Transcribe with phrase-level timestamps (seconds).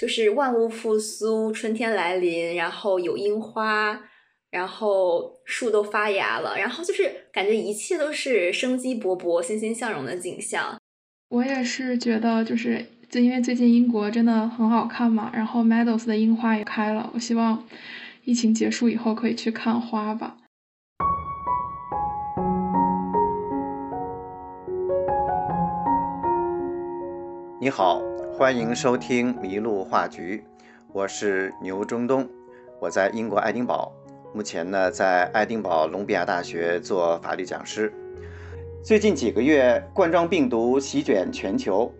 [0.00, 4.00] 就是万物复苏，春天来临，然后有樱花，
[4.50, 10.78] 然后树都发芽了，然后就是感觉一切都是生机勃勃、欣欣向荣的景象。
[11.28, 17.62] 我也是觉得，就是就因为最近英国真的很好看嘛，然后 Meadows 的樱花也开了，我希望
[18.24, 20.38] 疫情结束以后可以去看花吧。
[27.60, 28.00] 你好，
[28.40, 30.42] 欢迎收听麋鹿话局，
[30.94, 32.26] 我是牛中东，
[32.80, 33.92] 我在英国爱丁堡，
[34.32, 37.92] 目前呢在爱丁堡隆比亚大学做法律讲师。
[38.82, 41.92] 最近几个月，冠状病毒席卷全球，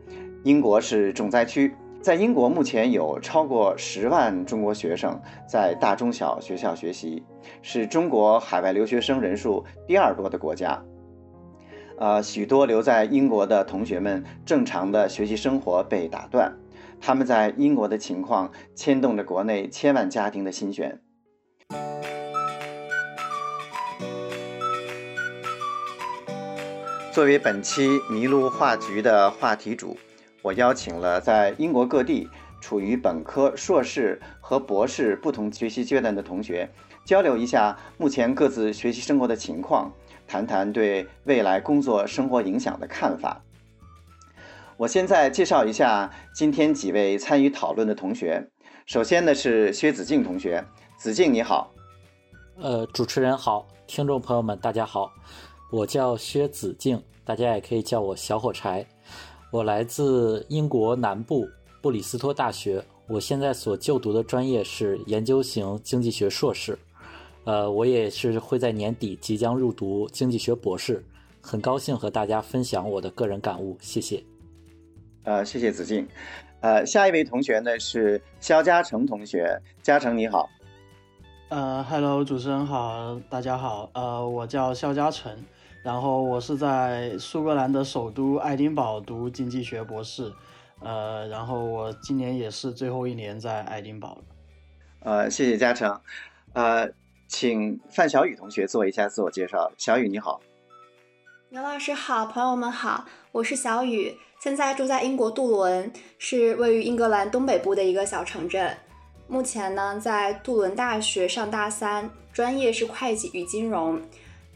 [0.43, 1.75] 英国是重灾区。
[2.01, 7.23] 在英国，目前有超过十万中国学生在大中小学校学习，
[7.61, 10.83] 是中国海外留学生人数第二多的国家。
[12.01, 16.51] 呃，许多留在英国的同学们正常的学习生活被打断，
[16.99, 20.99] 他们在英国的情况牵动着国内千万家庭的心弦。
[27.13, 29.95] 作为本期麋鹿话局的话题主，
[30.41, 32.27] 我邀请了在英国各地
[32.63, 36.67] 处于本科、硕士和博士不同学习阶段的同学，
[37.05, 39.93] 交流一下目前各自学习生活的情况。
[40.31, 43.43] 谈谈对未来工作生活影响的看法。
[44.77, 48.49] 我现在介绍一下今天几位参与讨论的同学。
[48.87, 50.65] 首先呢是薛子静同学，
[50.97, 51.75] 子静你好。
[52.61, 55.11] 呃，主持人好，听众朋友们大家好，
[55.73, 58.87] 我叫薛子静，大家也可以叫我小火柴。
[59.51, 61.49] 我来自英国南部
[61.83, 66.79] 布里斯托大学，我现在所就读的专业是研究型经济学硕士。
[67.51, 71.05] 呃，我也是会在年底即将入读经济学博士，
[71.43, 74.23] 很高兴和大家分享我的个人感悟，谢谢。
[75.25, 76.07] 呃，谢谢子静。
[76.61, 80.49] 呃，下一位同学呢是肖嘉诚同学，嘉诚你好。
[81.49, 83.91] 呃，Hello，主持人好，大家好。
[83.95, 85.37] 呃，我叫肖嘉诚，
[85.83, 90.33] 然后我是在苏格兰的首都爱丁堡读经济学博士。
[90.79, 94.23] 呃，然后我今年也是最后一年在爱丁堡了。
[95.01, 96.01] 呃，谢谢嘉诚。
[96.53, 96.89] 呃。
[97.31, 99.71] 请范小雨同学做一下自我介绍。
[99.79, 100.41] 小雨你好，
[101.51, 108.77] 牛老师好，朋友们好，我是小雨，现在住在英国杜伦，是位于英格兰东北部的一个小城镇。
[109.29, 114.03] 目前呢，在杜伦大学上大三，专业是会计与金融。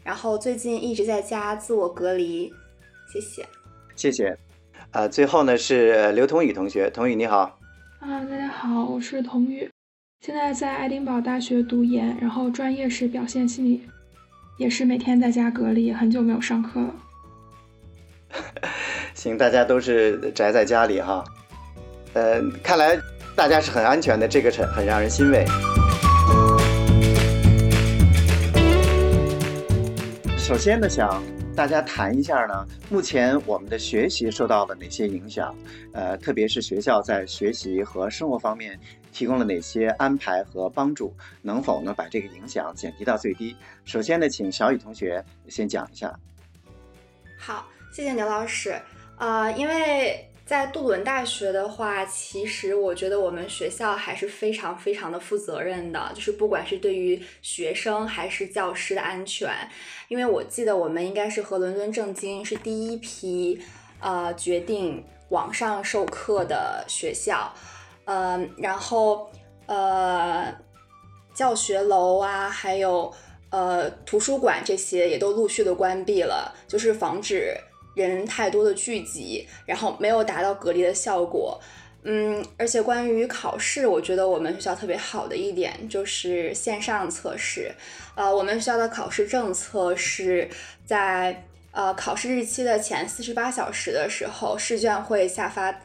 [0.03, 2.53] 然后最近一直在家自我隔离。
[3.11, 3.45] 谢谢，
[3.95, 4.37] 谢谢。
[4.91, 7.57] 呃，最后呢是刘同宇同学，同宇你好。
[7.99, 9.71] 啊，大家好，我是童宇。
[10.25, 13.83] 现在在爱丁堡大学读研，然后专业是表现心理，
[14.57, 16.95] 也是每天在家隔离，很久没有上课了。
[19.13, 21.23] 行，大家都是宅在家里哈，
[22.13, 22.97] 呃，看来
[23.35, 25.45] 大家是很安全的，这个很很让人欣慰。
[30.39, 31.21] 首先呢，想
[31.55, 35.55] 大家谈一下呢，目前我们的学习受到了哪些影响？
[35.93, 38.77] 呃，特别是学校在学习和生活方面。
[39.13, 41.15] 提供了哪些安排和帮助？
[41.41, 43.55] 能否呢把这个影响减低到最低？
[43.85, 46.13] 首先呢，请小雨同学先讲一下。
[47.39, 48.75] 好，谢谢牛老师。
[49.17, 59.49] 呃，因为在杜伦大学的话，其实我觉得我们学校还是非常非常的负责任的，就是不管是对于学生还是教师的安全。
[60.07, 63.59] 因为我记得我们应该是和伦敦政经是第一批
[63.99, 67.51] 呃决定网上授课的学校。
[68.05, 69.27] 呃，然后
[69.65, 70.53] 呃，
[71.33, 73.11] 教学楼啊，还有
[73.49, 77.57] 呃图书馆这些也都陆续的关闭了，就是防止
[77.95, 81.59] 人太多的聚集，然后没有达到隔离的效果。
[82.03, 87.71] 嗯，而且关于考试，我觉得我们学校特别好的一点就是线上测试。
[88.13, 90.47] 呃，我们学校的考试政策是
[90.85, 95.75] 在呃考试日期的前四十八小时的时候，试卷会下发。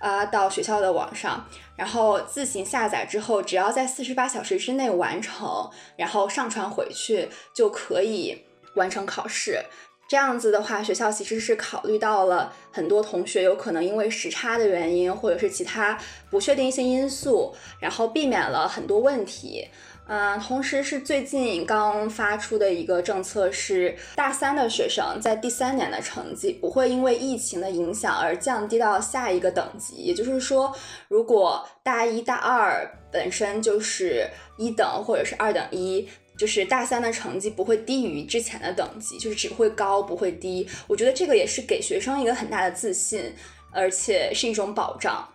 [0.00, 8.44] 啊，到学校的网上，然后自行下载之后，只要在四十八小时之内完成，然后上传回去就可以
[8.76, 9.60] 完成考试。
[10.08, 15.98] 这样子的话，学校其实是考虑到了很多同学有可能因为时差的原因，或者是其他
[16.30, 19.68] 不确定性因素，然后避免了很多问题。
[20.10, 29.96] 嗯，同时是最近刚发出的一个政策是，大三的学生在第三年的成绩不会因为疫情的影响而降低到下一个等级。
[29.96, 30.74] 也就是说，
[31.08, 34.26] 如果大一大二本身就是
[34.56, 36.08] 一等或者是二等一，
[36.38, 40.66] 就是大三的成绩不会低于之前的等级，就是只会高不会低。
[40.86, 43.34] 我觉得这个也是给学生一个很大的自信，
[43.72, 45.28] 而且是一种保障。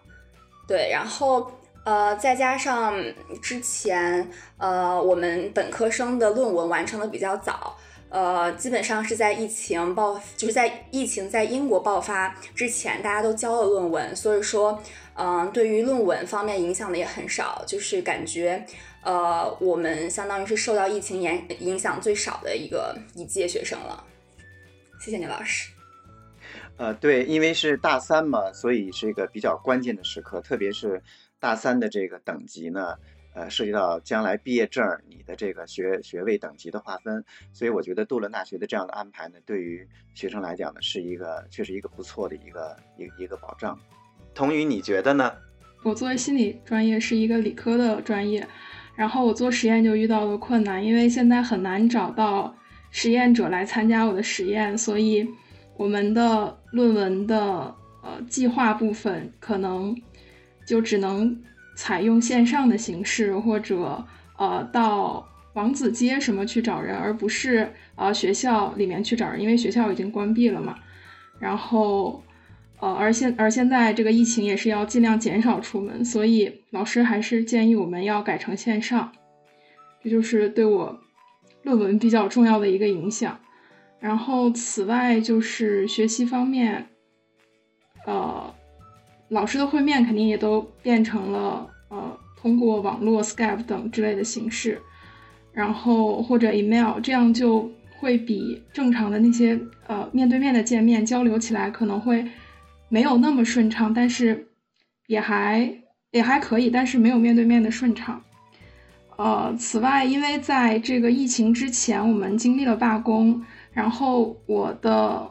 [0.68, 1.52] 对，然后。
[1.86, 2.96] 呃，再加上
[3.42, 4.26] 之前
[4.58, 7.76] 呃我们本科生的论文完成的比较早，
[8.08, 14.82] 呃，基本上是在疫情爆，就是在疫情在英国爆发之前，大家都交了论文，所以说，
[15.16, 18.66] 嗯，对于论文方面影响的也很少，就是感觉。
[19.04, 24.04] 呃，我们相当于是受到疫情影影响最少的一个一届学生了。
[25.00, 25.72] 谢谢你，老师。
[26.78, 31.02] 呃，对，因为是大三嘛，所以是一个比较关键的时刻，特别是
[31.40, 32.96] 大三的这个等级呢，
[33.36, 43.78] 呃，涉及到将来毕业证你的这个学学位等级的划分，所以我觉得杜伦大学的这样的安排呢，对于学生来讲呢，是一个确实一个不错的一个一一个保障。
[44.34, 45.32] 童宇，你觉得呢？
[45.84, 48.48] 我作为心理专业是一个理科的专业。
[48.96, 52.56] 然后我做实验就遇到了困难，因为现在很难找到
[52.92, 55.28] 实验者来参加我的实验，所以
[55.78, 59.96] 我们的论文的呃计划部分可能
[60.66, 61.36] 就只能
[61.76, 64.06] 采用线上的形式，或者
[64.38, 70.76] 呃到王子街什么去找人，而不是呃学校里面去找人，因为学校已经关闭了嘛。
[71.40, 72.24] 然后。
[72.84, 79.14] 呃，而现而现在这个疫情也是要尽量减少出门，所以老师还是建议我们要改成线上，
[80.04, 81.00] 这就是对我
[81.62, 83.40] 论文比较重要的一个影响。
[84.02, 86.90] 然后此外就是学习方面，
[88.06, 88.54] 呃，
[89.30, 94.78] 老师的会面肯定也都变成了呃通过网络 Skype 等之类的形式，
[95.54, 97.72] 然后或者 email，这样就
[98.02, 99.58] 会比正常的那些
[99.88, 102.26] 呃面对面的见面交流起来可能会。
[102.94, 104.50] 没有那么顺畅，但是
[105.08, 105.82] 也还
[106.12, 108.22] 也还可以，但是没有面对面的顺畅。
[109.18, 115.28] 呃，此外，因为在这个疫情之前，我们经历了罢工，然后我的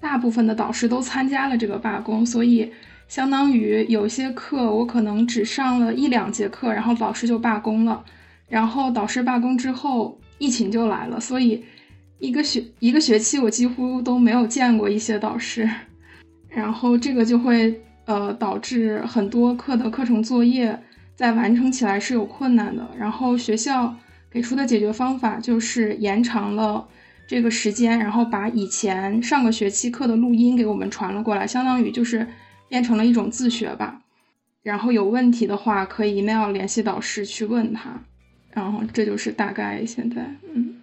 [0.00, 2.72] 大部分的导师都参加了这个罢工，所以
[3.06, 8.04] 相当于有些课我可能只上了一两节课，然后导师就罢工了。
[8.48, 11.64] 然后导师罢工之后，疫情就来了，所以
[12.18, 15.70] 一个学一个学期我几乎都没有见过一些导师。
[16.48, 20.78] 然后这个就会呃导致很多课的课程作业
[21.14, 22.88] 在完成起来是有困难的。
[22.98, 23.94] 然后学校
[24.30, 26.88] 给出的解决方法就是延长了
[27.26, 32.26] 这个时间，然后把以前上个学期课的录音给我们传了过来，相当于就是
[32.68, 34.00] 变成了一种自学吧。
[34.62, 38.02] 然后有问题的话可以 email 联系导师去问他。
[38.50, 40.74] 然后这就是大概现在嗯。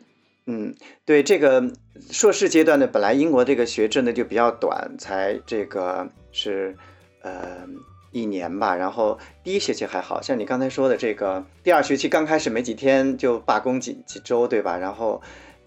[0.48, 0.76] 嗯，
[1.06, 1.72] 对这个
[2.12, 6.76] 硕士阶段呢，本来英国这个学制呢就比较短，才这个是
[7.22, 7.68] 呃
[8.12, 8.76] 一年吧。
[8.76, 14.78] 然后第一学期还好像你刚才说的这个第二学期刚开始没几天就罢工几几周，对吧？
[14.78, 15.20] 然后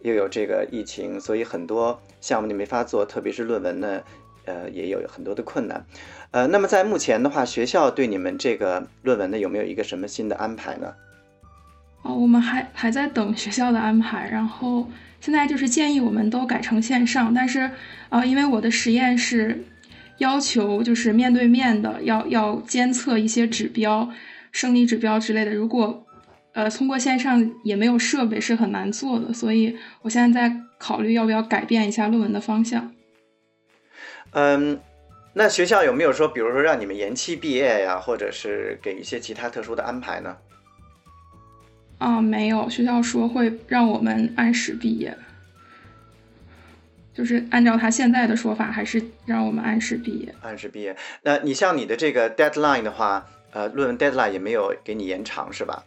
[0.02, 4.02] 又有这个疫情，所以很多项目就没法做，特别是论文呢，
[4.44, 5.84] 呃也有很多的困难。
[6.30, 10.94] 呃，那么在目前的话，学校对你们这个论文呢有没有一个什么新的安排呢？
[12.02, 14.88] 哦，我们还还在等学校的安排，然后
[15.20, 17.70] 现在就是建议我们都改成线上，但是，
[18.08, 19.64] 呃，因为我的实验是
[20.18, 24.08] 要求就是面对面的，要要监测一些指标、
[24.52, 26.06] 生理指标之类的，如果
[26.52, 32.92] 呃通过线上也没有设备是很难做的，所以我现在在考虑要不要改变一下论文的方向。
[34.32, 34.78] 嗯，
[35.34, 40.36] 那学校有没有说，比如说让你们延期毕业呀，或者是给一些其他特殊的安排呢？
[41.98, 45.18] 啊，没有，学校说会让我们按时毕业，
[47.12, 50.32] 就是按照他现在的说法，还是让我们按时毕业。
[50.42, 55.84] 按时毕业，那你像你的这个 deadline 的话，呃，论文 deadline 也没有给你延长，是吧？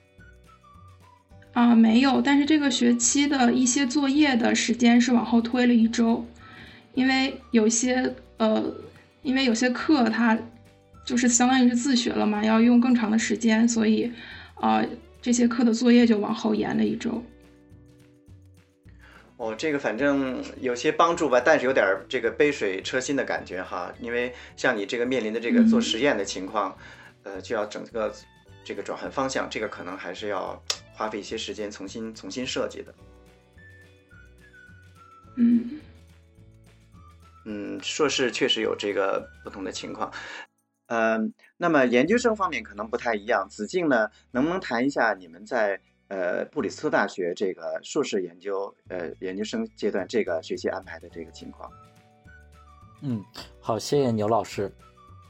[1.54, 6.26] 啊，没有，但是这个学期的一些作业的时间是往后推了一周，
[6.94, 8.62] 因为有些呃，
[9.22, 10.38] 因为有些课它
[11.06, 14.12] 就是相当于是自学了嘛，要用更长的时间，所以
[14.56, 14.84] 啊。
[15.22, 17.24] 这些课的作业就往后延了一周。
[19.38, 23.92] 哦，这个反正有些帮助吧，但是有点这个杯水车薪的感觉哈。
[24.00, 26.78] 因为像你这个面临的这个做实验的情况，
[27.24, 28.14] 呃，就要整个
[28.64, 30.62] 这个转换方向，这个可能还是要
[30.94, 32.94] 花费一些时间重新重新设计的。
[35.38, 35.80] 嗯，
[37.46, 40.12] 嗯，硕士确实有这个不同的情况。
[40.86, 43.48] 嗯，那么研究生方面可能不太一样。
[43.48, 51.70] 子敬呢，能不能谈一下你们在呃布里斯托大学这个硕士研究呃研究生阶段这个学习安排的这个情况？
[53.02, 53.24] 嗯，
[53.60, 54.74] 好，谢谢牛老师。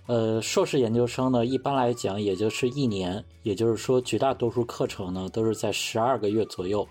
[0.08, 6.88] 呃，硕士研究生呢，一般来讲也就是一年，也就是说绝大多数课程呢都是在十二个月左右。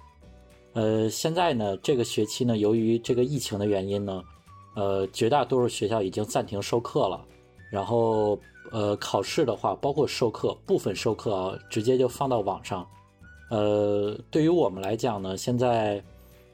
[0.75, 4.23] 呃，现在呢这个学期呢，由于这个疫情的原因呢，
[4.76, 7.25] 呃，绝大多数学校已经暂停授课了，
[7.73, 8.38] 然后。
[8.70, 12.86] 呃考试的话，包括授课部分授课啊，直接就放到网上。
[13.50, 16.02] 呃，对于我们来讲呢，现在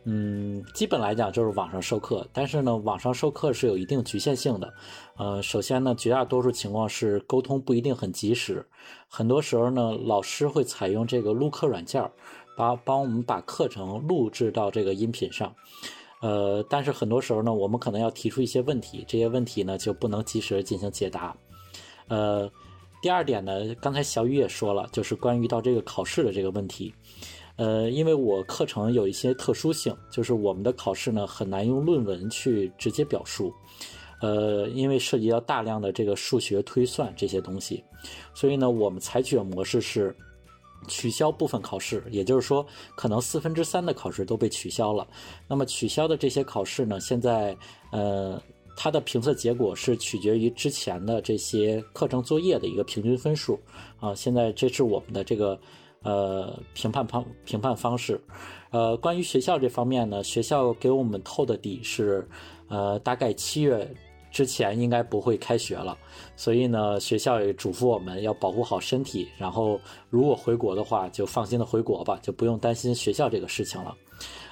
[0.05, 4.73] 嗯，基本来讲就是网上授课，但是呢，网上授课是有一定局限性的。
[5.17, 8.65] 呃，首先呢，绝大多数情况是沟通不一定很及时，
[9.09, 12.09] 很多时候呢，老师会采用这个录课软件，
[12.57, 15.53] 把帮我们把课程录制到这个音频上。
[16.23, 21.37] 呃，但是很多时候呢，我们可能要提出一些问题，这些问题呢就不能及时进行解答。
[22.09, 22.51] 呃，
[23.03, 26.95] 第二点呢，刚才小雨也说了，就是关于到这个考试的这个问题。
[27.57, 33.53] 呃，因为我课程有一些特殊性，就是我们的考试呢很难用论文去直接表述。
[34.21, 37.85] 呃，因为涉及到大量的这个数学推算这些东西，
[38.35, 40.15] 所以呢，我们采取的模式是
[40.89, 45.07] 取消部分考试，也就是说，可能四分之三的考试都被取消了。
[45.47, 47.55] 那么取消的这些考试呢，现在
[47.91, 48.41] 呃，
[48.77, 53.59] 它的评测结果是取决于之前的这些课程作业的一个平均分数
[53.99, 54.15] 啊。
[54.15, 55.59] 现在这是我们的这个
[56.03, 58.21] 呃评判方评判方式。
[58.71, 62.29] 呃，关于学校这方面呢，学校给我们透的底是
[62.69, 63.91] 呃，大概七月。
[64.33, 65.97] 之前应该不会开学了，
[66.37, 69.27] 所以呢，学校也嘱咐我们要保护好身体。
[69.39, 69.81] 然后，
[70.11, 73.97] 如果回国的话，就放心的回国吧，就不用担心学校这个事情了。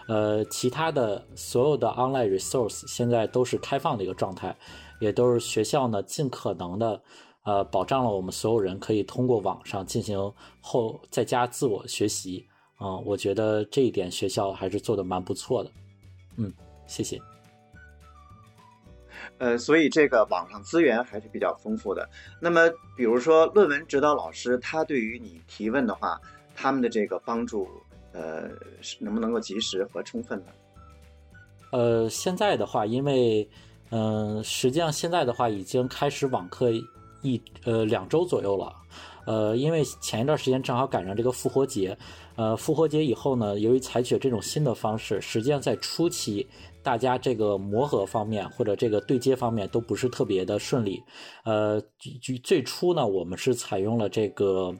[0.06, 4.54] 呃，其他的所有的 online resource 现在都是开放的一个状态，
[5.00, 7.02] 也都是学校呢尽可能的
[7.44, 10.18] 呃保障了我们所有人可以通过网上进行
[10.60, 12.46] 后在家自我学习。
[12.80, 15.70] 嗯，我觉得这一点学校还是做的蛮不错的。
[16.36, 16.52] 嗯，
[16.86, 17.18] 谢谢。
[19.38, 22.06] 呃，所以这个网上资源还是比较丰富的。
[22.40, 26.20] 那么，比如说论文指导老师，他对于你提问的话，
[26.54, 27.68] 他们的这个帮助，
[28.14, 28.48] 呃，
[29.00, 30.46] 能不能够及时和充分呢？
[31.72, 33.46] 呃，现在的话，因为，
[33.90, 36.70] 嗯，实际上现在的话已经开始网课
[37.22, 38.72] 一呃两周左右了。
[39.26, 41.96] 呃，因为前一段时间正好赶上这个复活节，
[42.36, 46.46] 呃，复活节以后呢，由于采取这种新的方式，实际上在初期。
[46.84, 51.02] 大家这个磨合方面或者这个对接方面都不是特别的顺利，
[51.46, 54.70] 呃，最最初呢，我们是采用了这个，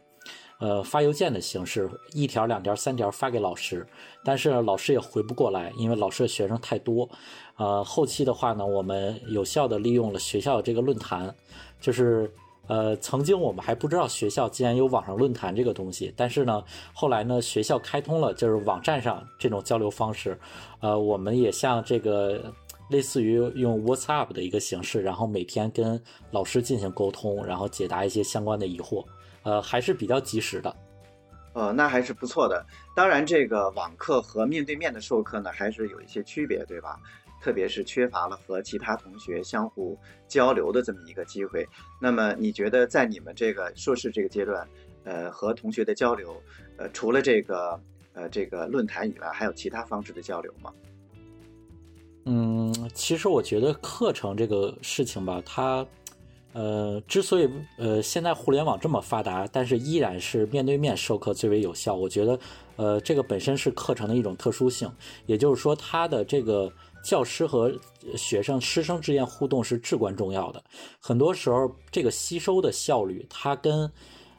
[0.59, 3.87] 呃，发邮件的形式，一条、两条、三条发给老师，
[4.25, 7.09] 但是老师也回不过来，因为老师的学生太多，
[7.57, 11.35] 呃，后期的话呢，我们有效的利用了学校这个论坛，
[11.81, 12.31] 就是。
[12.67, 20.41] 呃，曾经我们还不知道学校竟然有网上论坛这个东西，但是呢，后来呢，学校开通了就是网站上这种交流方式，
[20.81, 22.51] 呃，我们也向这个
[22.95, 29.05] 类似于用 WhatsApp 的一个形式，然后每天跟老师进行沟通，然后解答一些相关的疑惑，
[29.43, 30.73] 呃，还是比较及时的。
[31.55, 32.65] 呃，那还是不错的。
[32.95, 37.01] 当然，这个网课和面对面的授课呢，还是有一些区别，对吧？
[37.43, 39.99] 特别是缺乏了和其他同学相互
[40.29, 41.67] 交流的这么一个机会。
[42.01, 44.65] 那么，你觉得在你们这个硕士这个阶段，
[45.03, 46.41] 呃，和同学的交流，
[46.77, 47.81] 呃，除了这个
[48.13, 50.73] 呃这个论坛以外，还有其他方式的交流吗？
[52.25, 55.87] 嗯，其实我觉得课程这个事情吧，它
[56.53, 61.95] 呃，之所以呃现在互联网这么发达，但是依然是面对面授课最为有效。
[61.95, 62.39] 我觉得
[62.77, 64.91] 呃，这个本身是课程的一种特殊性，
[65.27, 66.73] 也就是说它的这个。
[67.05, 67.71] 教师和
[68.17, 70.65] 学生师生之间互动是至关重要的。
[70.99, 73.93] 很多时候，这个吸收的效率，它跟，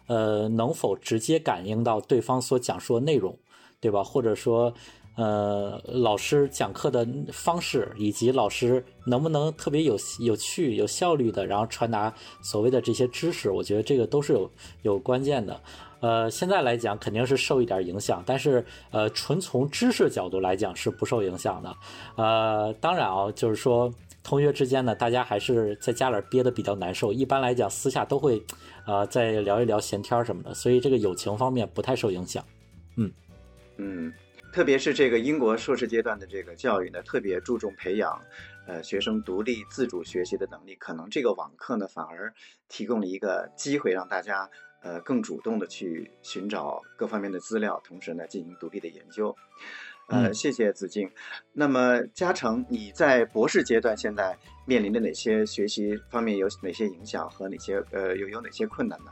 [0.08, 3.38] 呃，能否直接感应到对方所讲述的内容，
[3.80, 4.04] 对吧？
[4.04, 4.74] 或者说，
[5.16, 15.60] 呃，老师讲课的方式，以及老师能不能特别有有趣、有效率的，然后传达所谓的这些知识，我觉得这个都是有有关键的。
[16.02, 21.76] 呃，现在来讲肯定是受一点影响，但是呃，纯从知识角度来讲是不受影响的。
[22.16, 23.92] 呃，当然啊，就是说
[24.22, 28.44] 同学之间呢，大家还是在家里憋得比较难受，一般来讲私下都会，
[28.86, 32.44] 呃，再聊一聊闲天什么的，所以这个友情方面不太受影响。
[32.98, 33.12] 嗯
[33.78, 34.14] 嗯，
[34.56, 38.22] 特别是这个英国硕士阶段的这个教育呢，特别注重培养
[38.66, 42.34] 呃学生独立自主学习的能力，可能这个网课呢反而
[42.70, 44.50] 提供了一个机会让大家。
[44.82, 49.36] 呃，更主动的去寻找各方面的资料，同时呢，进行独立的研究。
[50.10, 51.10] 呃，谢谢子静。
[51.54, 59.12] 那么，嘉诚，你在博士阶段现在面临的哪些学习方面有哪些影响和哪些呃有有哪些困难呢？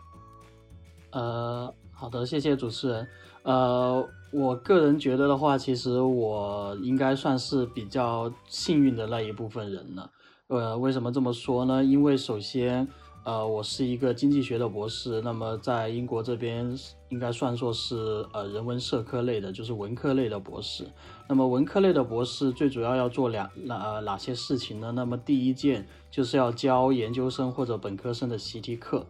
[1.10, 3.08] 呃，好的，谢谢主持人。
[3.44, 10.10] 呃，我个人觉得的话，其实我应该算是比较幸运的那一部分人了。
[10.48, 11.84] 呃，为什么这么说呢？
[11.84, 12.88] 因为首先。
[13.26, 20.86] 呃，我是一个经济学的博士，那么在英国这边应该算作是呃人文社科类的，就是文科类的博士。
[21.30, 24.92] 那么文科类的博士最主要要做两哪哪些事情呢？
[24.92, 29.06] 那么第一件就是要教研究生或者本科生的习题课。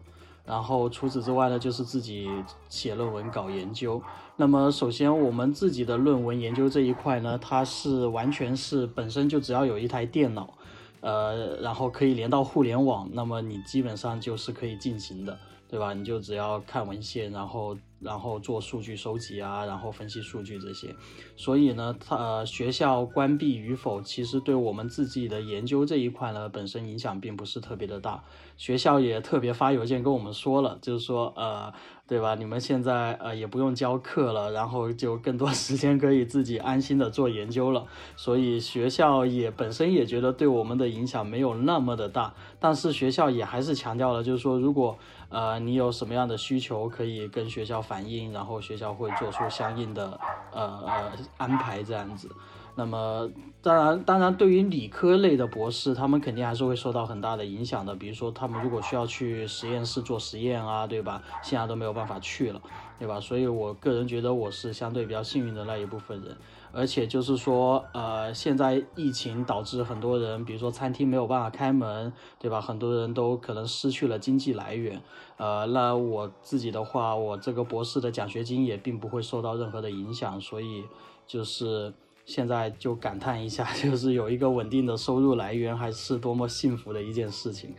[0.46, 2.28] 然后除此之外呢，就是自己
[2.68, 4.02] 写论文搞研究。
[4.36, 10.52] 那么首先我们自己的论文研究这一块呢，它是完全是本身就只要有一台电脑，
[11.00, 15.94] 呃，然后可以连到互联网，那么你基本上就是可以进行的，对吧？
[15.94, 17.76] 你就只要看文献，然后。
[18.00, 20.94] 然后做数据收集啊，然后分析数据这些，
[21.38, 28.22] 所以呢，它呃学校关闭与否，其实对我们自己的研究这一块呢，本身影响并不是特别的大。
[28.58, 31.72] 学校也特别发邮件跟我们说了，就是说呃，
[32.06, 32.34] 对吧？
[32.34, 37.86] 你们现在呃也不用教课了，然后就更多 时间可以自己安心的做研究了。
[38.16, 44.98] 所以学校也本身也觉得对我们的影响没有那么的大，但是学校也还是强调了，就是说如果。
[45.28, 52.30] 呃，你有什么样的需求可以跟学校反映，然后学校会做出相应的呃呃安排这样子。
[52.76, 53.30] 那么
[53.62, 57.94] 当然，当然对于理科类的博士，他们肯定还是会受到很大的影响的。
[57.94, 61.22] 比如说，他们如果需要去实验室做实验啊，对吧？
[61.40, 62.60] 现在都没有办法去了，
[62.98, 63.20] 对吧？
[63.20, 66.36] 所以我个人觉得我是相对比较幸运的那一部分人。
[66.74, 72.60] 而且就是说，呃，现在疫情导致很多人，比如说餐厅没有办法开门，对吧？
[72.60, 75.00] 很多人都可能失去了经济来源。
[75.36, 80.84] 呃，那我自己的话，我这个博士的奖学金也并不会受到任何的影响，所以
[81.26, 81.92] 就是
[82.26, 87.74] 现在就感叹一下， 就是有一个稳定的收入来源，还是多么幸福的一件事情。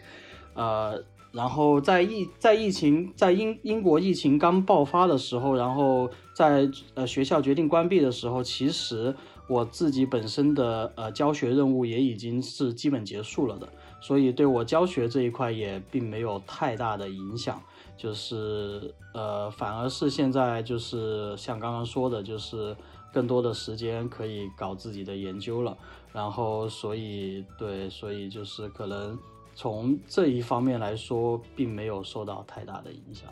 [0.54, 1.04] 呃。
[1.36, 9.14] 然后在疫在疫情在英英国疫情刚爆发的时候，然后在呃学校决定关闭的时候，其实
[9.50, 13.68] 我自己本身的呃教学任务也已经是基本结束了的，
[14.00, 17.62] 所以对我教学这一块也并没有太大的影响，
[17.98, 22.74] 就是呃反而是现在就是像刚刚说的，就是
[23.12, 25.78] 更多的时间可以搞自己的研究了，
[26.14, 29.20] 然后所以对，所以就是可能。
[29.56, 33.32] 从这一方面来说，并没有受到太大的影响。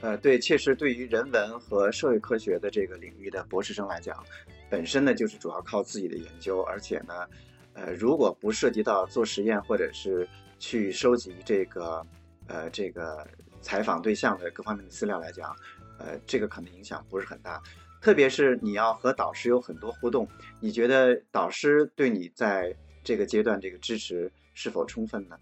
[0.00, 4.22] 呃，对，确实，对于人文和社会科学的这个领域的博士生来讲，
[4.68, 7.26] 本身呢就是主要靠自己的研究，而且呢，
[7.72, 12.04] 呃，如果不涉及到做实验或者是去收集这个
[12.48, 13.26] 呃这个
[13.62, 15.56] 采访对象的各方面的资料来讲，
[15.98, 17.62] 呃，这个可能影响不是很大。
[18.02, 20.28] 特别是你要和导师有很多互动，
[20.60, 25.36] 你觉得导师对你在这个阶段，这个支持是否充分呢？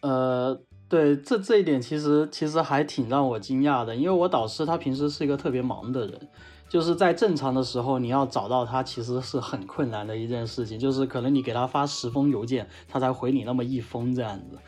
[0.00, 6.28] 呃，对，这这一点其实其实还挺让我惊讶的，因为我导师他平时是一个特别忙的人，
[6.68, 14.58] 就是在正常的时候你要找到他其实是很困难的一件事情，就是可能你给他发十封邮件，他才回你那么一封这样子。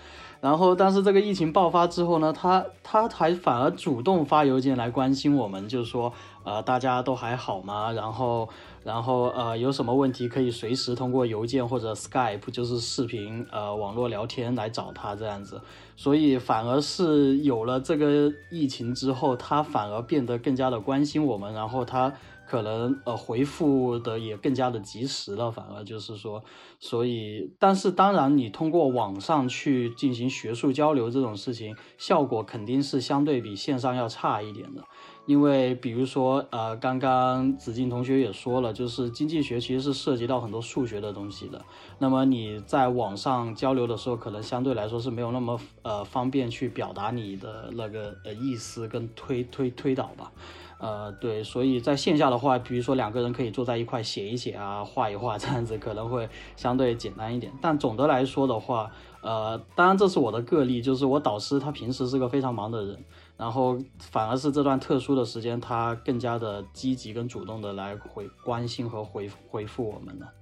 [0.40, 6.12] 然后，但是这个疫情爆发之后呢，他他还反而主动发邮件来关心我们，就是说，
[6.44, 7.90] 呃，大家都还好吗？
[7.92, 8.46] 然后，
[8.84, 15.60] 然后，呃，有什么问题可以随时通过邮件或者 Skype，就是视频，呃，网络聊天来找他这样子。
[15.96, 22.12] 所以，反而是有了这个疫情之后，他反而变得更加的关心我们，然后他。
[22.46, 26.44] 可能呃回复的也更加的及时了，反而就是说，
[26.78, 34.84] 所以但是当然你通过网上去进行学术交流这种事情，效果肯定是相对比线上要差一点的，
[35.26, 41.64] 因为比如说呃刚刚子静同学也说了，就是经济学其实是涉及到很多数学的东西的，
[41.98, 50.30] 那么你在网上交流的时候，可能相对来说是没有那么呃方便去表达你的那个呃意思跟推推推导吧。
[50.76, 57.50] 呃，对，所以在线下的话，比如说两个人可以坐在一块写一写啊，画一画，这样子可能会相对简单一点。
[57.62, 58.90] 但总的来说的话，
[59.22, 63.02] 呃，当然这是我的个例，就是我导师他平时是个非常忙的人，
[63.36, 70.32] 然后反而是这段特殊的时间，他更加的积极跟主动的来回关心和回回复我们了。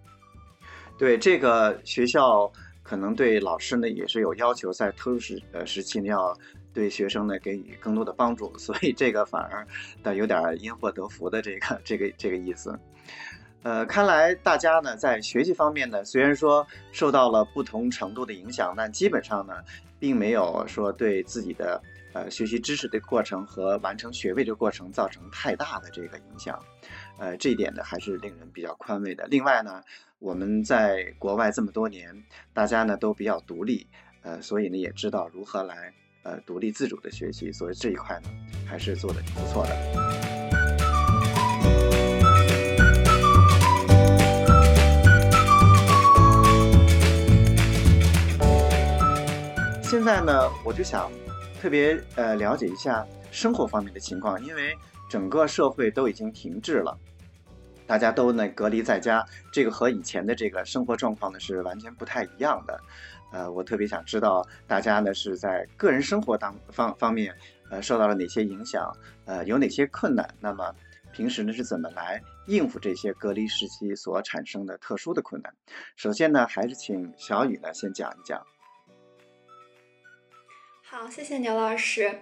[0.99, 2.51] 对这个学校，
[2.83, 6.37] 可能对老师呢也是有要求，在特殊时呃时期呢要。
[6.75, 9.69] 对学生呢给予更多的帮助，所以这个反而
[10.03, 12.75] 的有点因祸得福的这个这个这个意思。
[13.63, 19.53] 呃，看来大家呢在学习方面呢，虽然说受到了不同程度的影响，但基本上呢
[19.99, 21.79] 并没有说对自己的
[22.13, 26.63] 呃学习知识的过程和完成学位的过程造成太大的这个影响。
[27.19, 29.27] 呃，这一点呢还是令人比较宽慰的。
[29.27, 29.83] 另外呢，
[30.19, 33.87] 我们在国外这么多年，大家呢都比较独立，
[34.23, 35.93] 呃，所以呢也知道如何来。
[36.25, 38.31] 呃，独立自主的学习，所以这一块呢，
[38.65, 39.77] 还是做的挺不错的。
[49.83, 51.11] 现在呢，我就想
[51.63, 54.77] 特别呃了解一下生活方面的情况，因为
[55.09, 56.99] 整个社会都已经停滞了，
[57.87, 62.81] 大家都呢隔离在家，这个和以前的这个生活状况呢是完全不太一样的。
[63.31, 67.33] 呃，我特别想知道大家呢是在个人生活当方方面，
[67.71, 68.93] 呃，受到了哪些影响，
[69.25, 70.29] 呃，有哪些困难？
[70.41, 70.75] 那么
[71.13, 75.55] 平时呢是怎么来应付这些隔离时期所产生的特殊的困难？
[75.95, 78.45] 首先呢，还是请小雨呢先讲一讲。
[80.95, 82.19] 好，谢谢牛老师。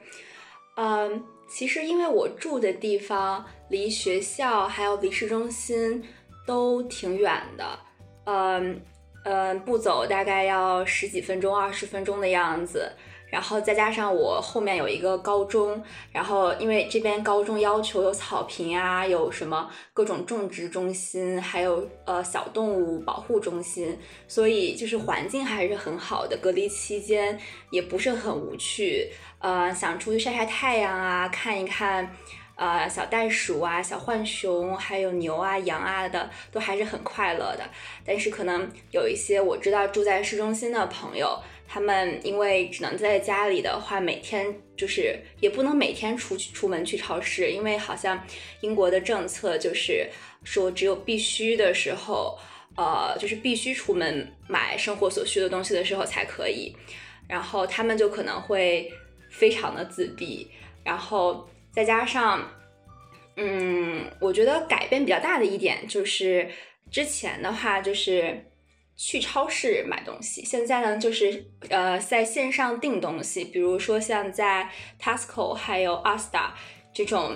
[0.77, 6.05] 嗯，其实因为我住的地方离学校还有离市中心
[6.47, 7.79] 都挺远的，
[8.27, 8.81] 嗯
[9.25, 12.93] 嗯，不走大概要十几分钟、二十分钟的样子。
[13.31, 26.37] 然后再加上我后面有一个高中，然后因为这边高中要求有草坪啊，有什么各种种植中心，还有呃小动物保护中心，所以就是环境还是很好的。
[26.39, 27.39] 隔离期间
[27.71, 32.15] 也不是很无趣，呃，想出去晒晒太阳啊，看一看
[32.57, 37.65] 呃小袋鼠啊、小浣熊，还有牛啊、羊啊的，都还是很快乐的。
[38.05, 41.39] 但是可能有一些我知道住在市中心的朋友。
[41.73, 48.21] 他们因为只能在家里的话，每天就是也不能每天出去出门去超市，因为好像
[48.61, 50.05] 英国的政策就是
[50.43, 52.37] 说只有必须的时候，
[52.77, 56.75] 呃，就是必须出门买生活所需的东西的时候才可以。
[57.29, 58.93] 然后他们就可能会
[59.31, 60.51] 非常的自闭，
[60.83, 62.51] 然后再加上，
[63.37, 66.51] 嗯，我觉得改变比较大的一点就是
[66.91, 68.45] 之前的话就是。
[69.03, 74.69] 去超市买东西，现在呢就是呃在线上订东西，比如说像在
[75.01, 76.51] Tesco 还有 Asda
[76.93, 77.35] 这种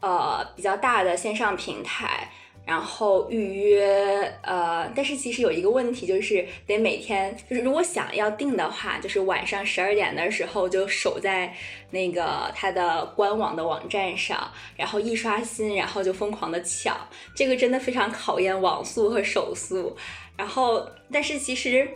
[0.00, 2.30] 呃比较大的线上平台。
[2.64, 11.52] 然后预约，呃，但是其实有一个问题，就是得每天，就是如果想要订的话，就是晚上十二点的时候就守在
[11.90, 16.96] 那个它的官网的网站上，然后一刷新，然后就疯狂的抢，
[17.34, 19.96] 这个真的非常考验网速和手速。
[20.36, 21.88] 然后，但是其实，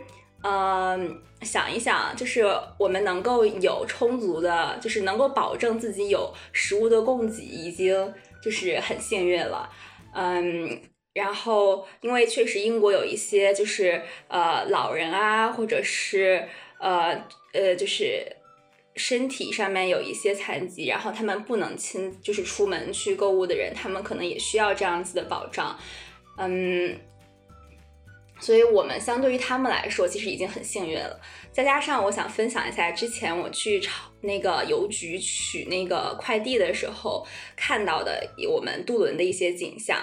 [0.43, 2.45] 嗯，想一想，就是
[2.77, 9.69] 我们能够有充足的，就是能够保证自己有食物的供给，已经就是很幸运了。
[10.13, 10.81] 嗯，
[11.13, 16.47] 然后因为确实英国有一些就是呃老人啊，或者是
[16.79, 18.25] 呃呃就是
[18.95, 25.77] 身体上面有一些残疾，然后他们不能亲就是出门去购物的人，他们可能也需要这样子的保障。
[26.37, 26.97] 嗯，
[28.39, 31.19] 所以我们相对于他们来说，其实已经很幸运了。
[31.51, 39.97] 再加上我想分享一下之前我去朝那个邮局取那个快递的时候看到的我们杜伦的一些景象，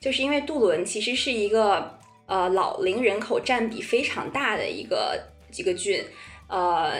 [0.00, 5.20] 就是因为杜伦其实是一个呃老龄人口占比非常大的一个
[5.56, 6.00] 一个郡，
[6.48, 6.92] 呃，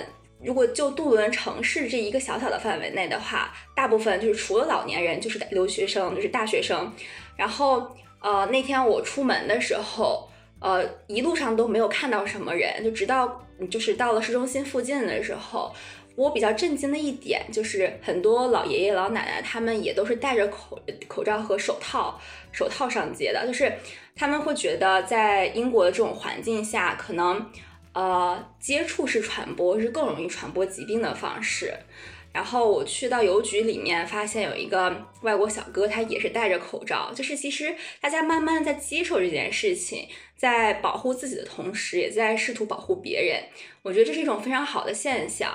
[0.43, 6.93] 如果就杜伦城市这一个小小的范围内的话，大部分就是除了老年人就是留学生就是大学生，
[7.37, 10.29] 然后呃那天我出门的时候。
[10.61, 15.75] 呃，一路上都没有看到什么人，就直到就是到了市中心附近的时候，
[16.17, 22.21] 我比较震惊的一点就是很多老爷爷老奶奶他们也都是戴着口口罩和手套
[22.53, 23.73] 手套上街的，就是
[24.15, 27.51] 他们会觉得在英国的这种环境下，可能
[27.95, 31.73] 呃接触式传播是更容易传播疾病的方式。
[32.33, 37.13] 然后我去到邮局里面，发现有一个外国小哥，他也是戴着口罩。
[37.13, 43.43] 就是其实大家慢慢在接受这件事情，在保护自己的同时，也在试图保护别人。
[43.83, 45.53] 我觉得这是一种非常好的现象。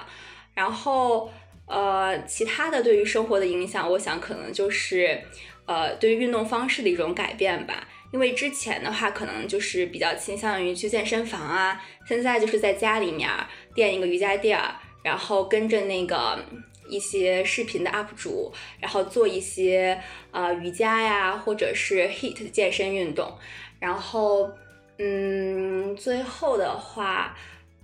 [0.53, 1.31] 然后，
[1.65, 5.21] 呃，其他的对于生活的影响，我想可能就是，
[5.65, 7.87] 呃，对于运动方式的一种改变吧。
[8.11, 13.29] 因为之前的话，可能就是比较倾向于去健身房啊，现在就是在家里面
[13.73, 14.75] 垫一个瑜伽垫儿。
[15.05, 16.43] 然后跟着那个
[16.89, 23.31] 一些视频的 UP 主，然后做一些呃瑜伽呀，或者是 heat 健身运动。
[23.79, 24.49] 然后，
[24.97, 27.37] 嗯，最后的话，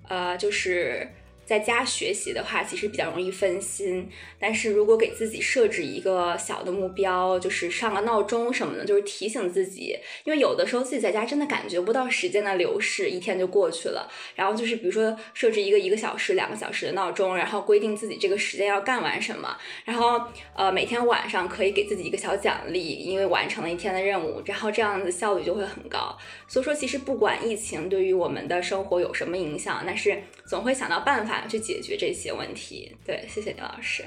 [0.08, 1.08] 呃，就是。
[1.46, 4.10] 在家学习的话，其实比较容易分心。
[4.40, 9.98] 但是如果给自己设置一个小的目标，就是上个闹钟什么的，就是提醒自己。
[10.24, 14.10] 因为有的时候自己在家真的感觉不到时间的流逝，一天就过去了。
[14.36, 19.58] 然后就是比如说设置一个一个小时、两个小时的闹钟，然后规定自己这个时间要干完什么。
[19.84, 20.22] 然后
[20.56, 24.42] 呃，每天晚上可以给自己一个小奖励，因为完成了一天的任务。
[24.46, 26.18] 然后这样子效率就会很高。
[26.48, 31.31] 所以说，其实不管疫情对于我们的生活有什么影响，但是总会想到办法。
[31.48, 32.96] 去解决这些问题。
[33.06, 34.04] 对，谢谢刘老师。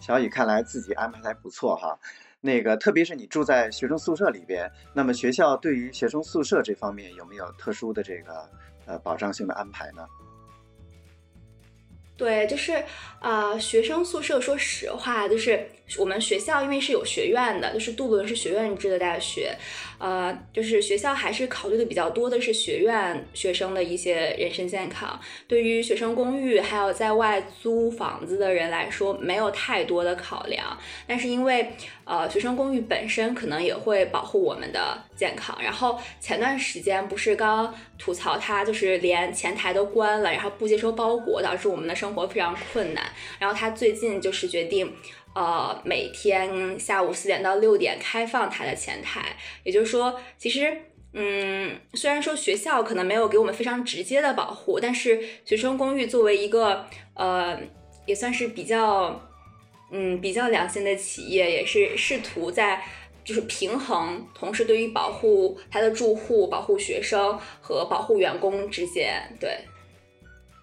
[0.00, 1.98] 小雨看来自己安排还不错哈。
[2.40, 8.50] 那个，特别是你住在学生宿舍里边，那么学校对于学生宿舍这方面有没有特殊的这个
[8.84, 10.06] 呃保障性的安排呢？
[12.16, 12.84] 对，就是
[13.18, 15.66] 啊，学生宿舍，说实话，就是
[15.98, 19.54] 我们学校因为是有学院的，就是杜伦是学院制的大学，
[19.98, 25.18] 呃，就是学校还是考虑的比较多的是学院学生的一些人身健康。
[25.46, 30.76] 对于学生公寓还有在外租房子的人来说，没有太多的考量。
[31.06, 31.72] 但是因为
[32.04, 35.56] 呃，学生公寓本身可能也会保护我们的健康。
[35.62, 43.04] 然后前段时间不是刚吐槽他就是连前台都关了，然后不接收包裹，导致我们的生活非常困难。
[43.38, 44.92] 然后他最近就是决定。
[45.34, 50.80] 呃，每天下午四点到六点开放他的前台，也就是说，其实，
[51.12, 57.58] 嗯，虽然说学校可能没有给我们非常直接的保护，但是学生公寓作为一个呃，
[58.06, 59.28] 也算是比较，
[59.90, 62.80] 嗯，比较良心的企业，也是试图在
[63.24, 69.58] 就是平衡，同时对于保护他的住户、保护学生和保护员工之间，对，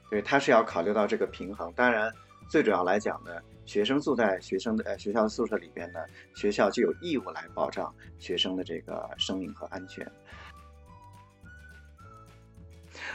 [0.09, 1.69] 对，他是要考虑到这个平衡。
[1.75, 2.09] 当然，
[2.49, 3.31] 最主要来讲呢。
[3.71, 5.99] 学生住在学生的呃学校的宿舍里边呢，
[6.35, 10.05] 学校就有义务来保障学生的这个生命和安全。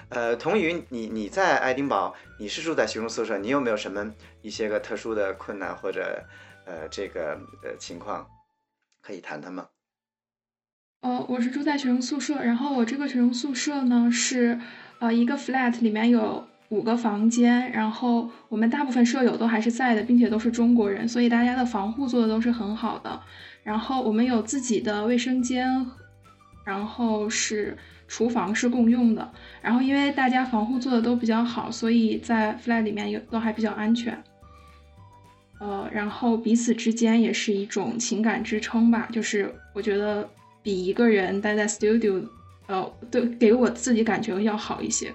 [0.09, 6.25] 呃，童宇，你你在爱丁堡，你是住在学生宿舍，你有没有什么一些个特殊的困难或者
[6.64, 8.27] 呃这个呃情况
[9.03, 9.69] 可以谈谈吗？
[11.03, 14.59] 呃，我是住在学生宿舍，然后我这个学生宿舍呢是
[15.01, 16.49] 呃一个 flat 里面有。
[16.70, 23.20] 五个房间，然后我们大部分舍友都还是在的，并且都是中国人，所以大家的防护做的都是很好的。
[23.62, 25.87] 然后我们有自己的卫生间，
[26.64, 27.76] 然后是
[28.09, 29.33] 厨房是共用的。
[29.62, 34.20] 然后因为大家防护做的都比较好，所以在 flat 里面有都还比较安全。
[35.59, 40.29] 呃，然后彼此之间也是一种情感支撑吧，就是我觉得
[40.62, 42.22] 比一个人待在 studio，
[42.66, 45.12] 呃，对，给我自己感觉要好一些。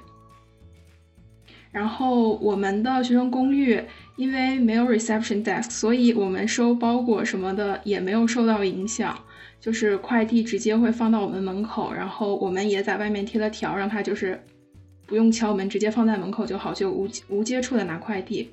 [1.71, 3.81] 然后我们的学生公寓
[4.17, 9.17] 因为没有 reception desk，所以我们收包裹什么的也没有受到影响，
[9.60, 14.43] 就是快递直接会放到我们门口，然后我们也在外面贴了条，让他就是
[15.07, 18.49] 不用敲门，直接放在门口就好，就无无接触的拿快递。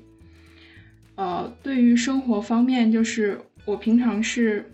[1.15, 4.71] 呃，对于生活方面，就是我平常是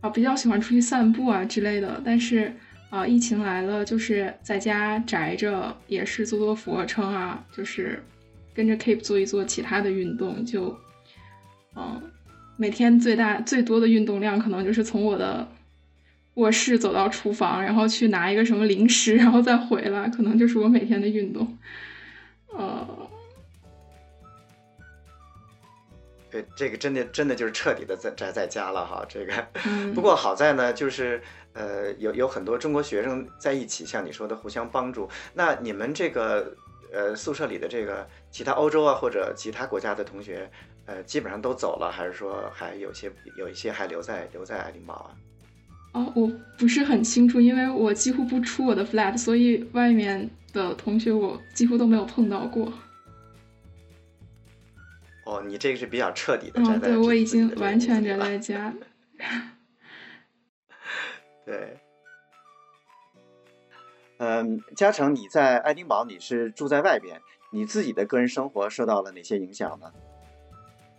[0.00, 2.52] 啊比较喜欢出去散步啊之类的，但是。
[2.90, 8.02] 啊，疫情来了，就是在家宅着，也是做做俯卧撑啊，就是
[8.54, 10.74] 跟着 Keep 做一做其他的运动，就，
[11.76, 12.00] 嗯，
[12.56, 15.46] 每天最大最多的运动量可能就是从我的
[16.34, 21.58] 卧室走到厨房，然后去拿一个什么零食，然后再回来，可能就是我每天的运动。
[22.56, 23.07] 呃，
[26.30, 29.32] 对，这个真的真的就是彻底的在宅在家了哈，这个。
[29.94, 31.20] 不过好在呢，就是。
[31.54, 35.08] 呃，有有很多中国学生在一起，像你说的互相帮助。
[35.34, 36.54] 那你们这个
[36.92, 40.48] 呃宿舍里的这个其他欧洲啊或者其他国家的同学，
[40.86, 45.10] 呃，基本上都走了，还是说还有些有一些还留在留在爱丁堡啊？
[45.94, 52.72] 哦，我不是很清楚，因为我几乎不出我的 flat，所以外面的同学我几乎都没有碰到过。
[55.28, 58.72] 哦，你这个是比较彻底的宅在，对我已经完全宅在家。
[61.44, 61.76] 对，
[64.16, 69.92] 嗯，嘉诚，你在爱丁堡，你是住在外边，你自己的个人生活受到了哪些影响呢？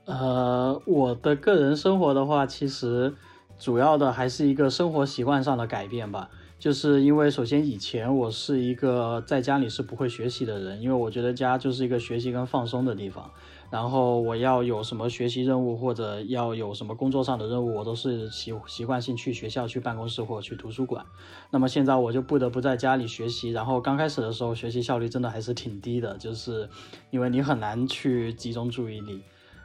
[0.05, 3.11] 呃，我的个人生活的话，其实
[3.57, 6.29] 主要的还是一个生活习惯上的改变吧。
[6.59, 13.31] 就是因为首先以前我是一个在家里是不会学习的人，因为我觉得家就是一个学习跟放松的地方。
[13.69, 21.05] 然后我要有什么学习任务或者要有什么工作上的任务，我都是习习惯性去学校、去办公室或者去图书馆。
[21.51, 23.51] 那么现在我就不得不在家里学习。
[23.51, 26.67] 然后刚开始的时候，学习效率真的还是挺低的，就是
[27.11, 29.21] 因为你很难去集中注意力。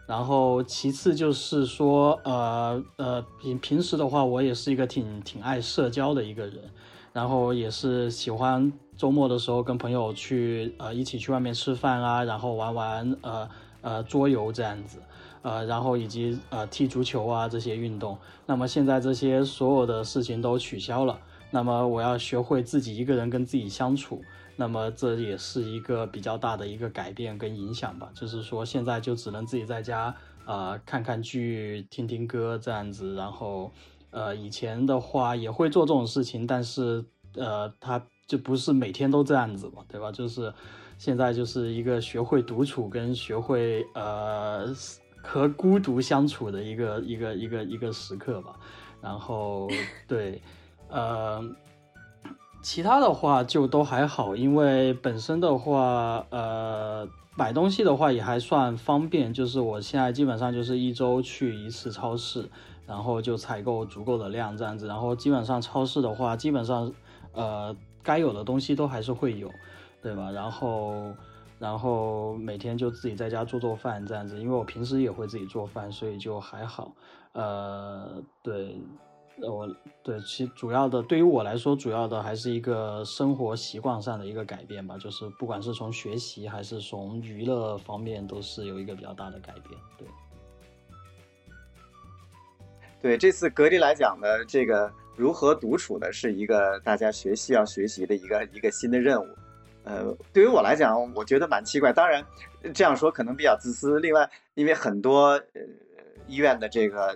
[0.06, 6.62] 然后其次就是说，呃呃，平平时的话，我也是一个挺挺爱社交的一个人，
[7.14, 13.48] 然后也是喜欢周末的时候跟朋友去呃一起去外面吃饭啊，然后玩玩呃。
[13.84, 14.98] 呃，桌游这样子，
[15.42, 18.16] 呃，然后以及呃踢足球啊这些运动，
[18.46, 21.20] 那么现在这些所有的事情都取消了，
[21.50, 24.22] 那么我要学会自己一个人跟自己相处，
[24.56, 30.16] 那么这也是一个比较大的一个改变跟影响吧，就是说现在就只能自己在家，
[30.46, 33.70] 呃，看看剧、听听歌这样子，然后，
[34.12, 40.10] 呃，以前的话也会做这种事情，但是呃，他就不是每天都这样子嘛，对吧？
[40.10, 40.50] 就是。
[40.98, 44.66] 现在就是一个学会独处跟学会呃
[45.22, 48.56] 和孤独相处的一个一个一个一个时刻吧。
[49.00, 49.68] 然后
[50.08, 50.40] 对，
[50.88, 51.42] 呃，
[52.62, 59.34] 其他的话就都还好，因为本身的话，呃，买东西的话也还算方便。
[59.34, 62.48] 就是我现在基本上就是一周去一次超市，
[62.86, 66.90] 然后就采购足够的量这样子，然后基本上超市的话，基本上
[67.32, 69.50] 呃该有的东西都还是会有，
[70.04, 70.30] 对吧？
[70.30, 71.12] 然后
[71.58, 76.94] 然后每天就自己在家做做饭这样子，因为我平时也会自己做饭，所以就还好。
[77.32, 78.76] 呃，对。
[79.42, 79.68] 我
[80.04, 89.80] 对，其主要的对于我来说，主要的还是一个生活习惯上的一个改变吧，就是不管是从学习还是从娱乐方面，都是有一个比较大的改变。
[89.98, 90.06] 对，
[93.02, 99.26] 对，这次隔离来讲呢，这个如何独处呢，是一个大家学习要学习的一个一个新的任务。
[99.84, 101.92] 呃，对于我来讲，我觉得蛮奇怪。
[101.92, 102.24] 当然，
[102.74, 104.00] 这样说可能比较自私。
[104.00, 105.62] 另外，因为很多呃。
[106.26, 107.14] 医院的这个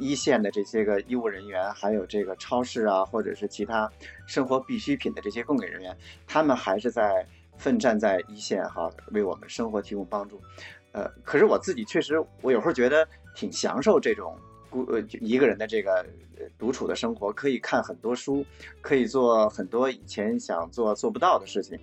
[0.00, 3.88] 一线的这些个医务人员，还有这个超市啊，或者是其他
[4.26, 7.24] 生活必需品的这些供给人员，他们还是在
[7.56, 10.42] 奋战在一线哈，为我们生活提供帮助。
[10.90, 14.36] 呃，可是我自己确实，我有时候觉得挺享受这种
[14.68, 16.04] 孤呃一个人的这个
[16.58, 18.44] 独处的生活，可以看很多书，
[18.80, 21.78] 可以做很多以前想做做不到的事情。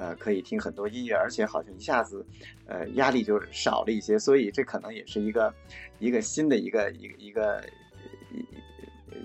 [0.00, 2.24] 呃，可以听很多音乐，而且好像一下子，
[2.64, 5.54] 呃，压力就少了一些，所以这可能也是一个
[5.98, 7.62] 一个新的一个一个一个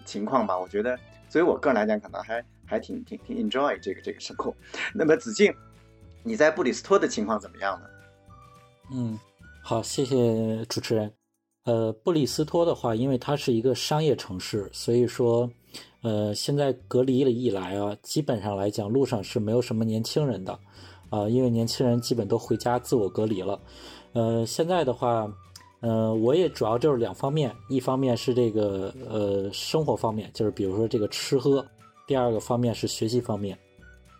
[0.03, 0.59] 情况吧。
[0.59, 4.53] 我觉得，作为我个人来讲，可能还还挺挺挺 enjoy 这个这个生活。
[4.93, 5.55] 那么子敬，
[6.23, 7.87] 你在布里斯托的情况怎么样呢？
[8.91, 9.17] 嗯，
[9.63, 11.13] 好，谢谢主持人。
[11.63, 15.49] 呃，布里斯托的话，因为它是一个商业城市，所以说。
[16.01, 20.57] 呃，现在隔离了一来啊，基本上来讲，路上是没有什么年轻人的，
[21.09, 23.59] 啊，因为年轻人基本都回家自我隔离了。
[24.13, 25.31] 呃，现在的话，
[25.79, 31.63] 呃，我也主要就是两方面，一方面是这个呃生活方面，就是比如说这个吃喝；
[32.07, 33.57] 第二个方面是学习方面。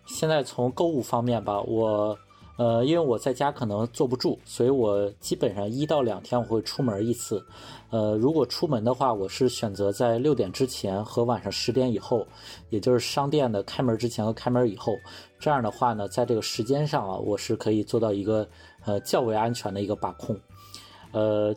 [0.06, 2.18] 现在从购物方面吧，我。
[2.58, 7.46] 呃，因为我在家可能坐不住，所以我基本上一到两天我会出门一次。
[7.90, 12.26] 呃，如果出门的话，我是选择在六点之前和晚上十点以后，
[12.70, 14.96] 也就是商店的开门之前和开门以后。
[15.38, 18.48] 这样的话呢，在这个时间上啊，我是可以做到一个
[18.86, 20.40] 呃较为安全的一个把控。
[21.12, 21.54] 呃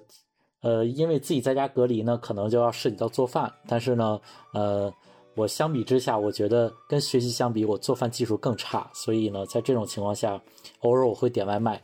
[0.62, 4.20] 呃，因为自己在家隔离呢，可能就要涉及到做饭，但是呢，
[4.52, 4.92] 呃。
[5.38, 8.90] 我相比之下，我觉得跟学习相比，我做饭技术更差。
[8.92, 10.40] 所以呢，在这种情况下，
[10.81, 11.81] 偶尔我会点外卖。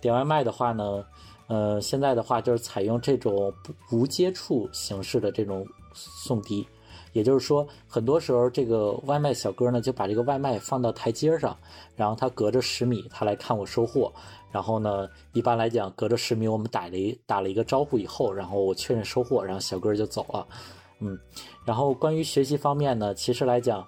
[0.00, 1.04] 点外卖的话呢，
[1.46, 3.54] 呃，现在的话就是采用这种
[3.92, 5.64] 无接触形式的这种
[5.94, 6.66] 送递，
[7.12, 11.56] 也就是说，很多时候这个外卖小哥呢就把这个外卖放到台阶上，
[11.94, 14.12] 然后他隔着十米他来看我收货，
[14.50, 20.44] 然后呢，一般来讲隔着十米我们打了一打了一个招呼以后，然后我确认收货，然后小哥就走了。
[20.98, 21.18] 嗯，
[21.64, 23.86] 然后关于学习方面呢，其实来讲，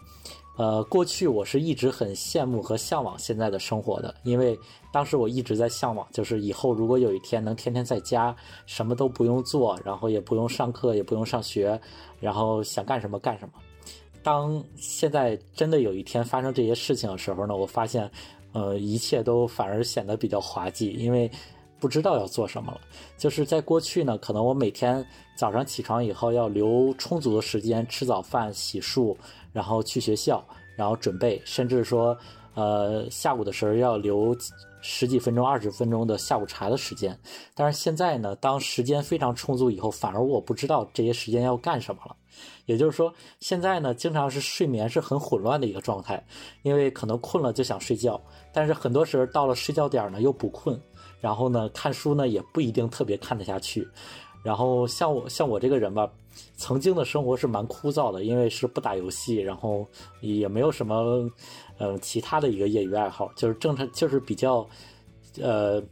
[0.58, 4.58] 呃，过去我是一直很羡慕和向往现在的生活的，因为
[4.92, 11.80] 当时我一直在向往，就是以后如果有一天能天天在家，什么都不用做，然后也不用上课，也不用上学，
[12.20, 13.54] 然后想干什么干什么。
[14.22, 18.10] 当现在真的有一天发生这些事情的时候呢，我发现，
[18.52, 21.30] 呃，一切都反而显得比较滑稽，因为。
[21.80, 22.80] 不知道要做什么了，
[23.16, 25.04] 就是在过去呢，可能我每天
[25.36, 29.16] 早上起床以后要留充足的时间吃早饭、洗漱，
[29.52, 30.44] 然后去学校，
[30.76, 32.16] 然后准备，甚至说，
[32.54, 34.36] 呃，下午的时候要留
[34.80, 37.18] 十几分钟、二十分钟的下午茶的时间。
[37.54, 42.16] 但是现在呢，当时间非常充足以后，反而我不知道这些时间要干什么了。
[42.66, 46.24] 也就是说，现在呢，经常是睡眠是很混乱的一个状态，
[46.62, 48.20] 因为可能困了就想睡觉，
[48.52, 50.80] 但是很多时候到了睡觉点呢又不困。
[51.20, 53.86] 然后呢，看书呢也不一定特别看得下去。
[54.42, 56.08] 然后像我像我这个人吧，
[56.56, 59.86] 曾经的生活是蛮枯燥的，因为是不打游戏，然后
[60.20, 61.28] 也没有什么
[61.76, 64.66] 呃其他的一个业余爱好，就是正常就是比较
[65.40, 65.82] 呃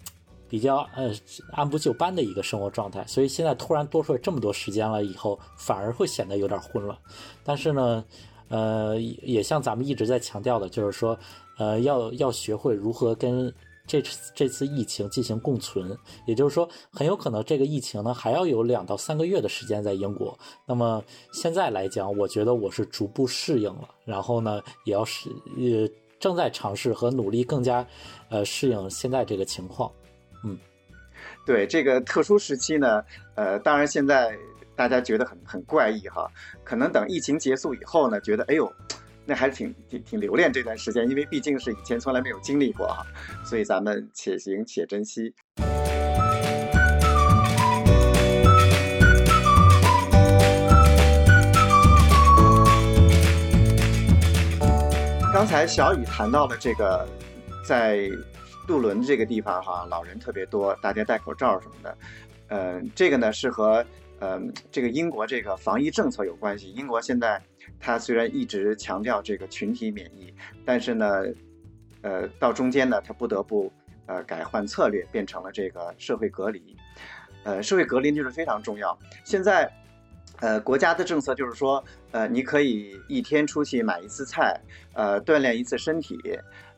[0.49, 1.13] 比较呃
[1.53, 3.05] 按部就班的一个生活状态。
[3.09, 6.97] 所以现在突然多出来这么多时间了以后，反而会显得有点混乱。
[7.43, 8.05] 但是呢，
[8.49, 11.19] 呃也像咱们一直在强调的，就是说
[11.59, 13.53] 呃要要学会如何跟。
[13.87, 15.97] 这次这次疫情进行共存，
[16.27, 20.37] 也就是说，很有可能这个疫情呢还要有两到三个月的时间在英国。
[20.67, 27.87] 那么现在来讲，我觉得我是逐步适应了，然后呢，也要是呃正在尝试和努力更加
[28.29, 29.91] 呃适应现在这个情况。
[30.45, 30.59] 嗯，
[31.47, 33.05] 对这个特殊时期呢，
[33.37, 34.37] 呃，当然现在
[34.75, 36.29] 大家觉得很很怪异哈，
[36.65, 38.71] 可能等疫情结束以后呢，觉得哎呦。
[39.29, 43.05] 那还是挺挺挺留恋这段时间，因为毕竟是以前从来没有经历过哈，
[43.45, 45.35] 所以咱们且行且珍惜。
[55.33, 57.05] 刚才小雨谈到了这个，
[57.67, 58.09] 在
[58.65, 61.99] 渡轮这个地方哈，老人特别多，大家戴口罩什么的，
[62.49, 63.85] 嗯，这个呢是和
[64.19, 64.41] 呃，
[64.71, 66.71] 这个英国这个防疫政策有关系。
[66.73, 67.41] 英国现在
[67.79, 70.33] 它虽然一直强调这个群体免疫，
[70.65, 71.23] 但是呢，
[72.01, 73.71] 呃，到中间呢，它不得不
[74.07, 76.75] 呃改换策略，变成了这个社会隔离。
[77.45, 78.99] 呃，社会隔离就是非常重要。
[79.23, 79.71] 现在，
[80.41, 84.59] 呃，国家的政策就是说，呃，你可以一天出去买一次菜，
[84.95, 86.19] 呃，锻炼一次身体，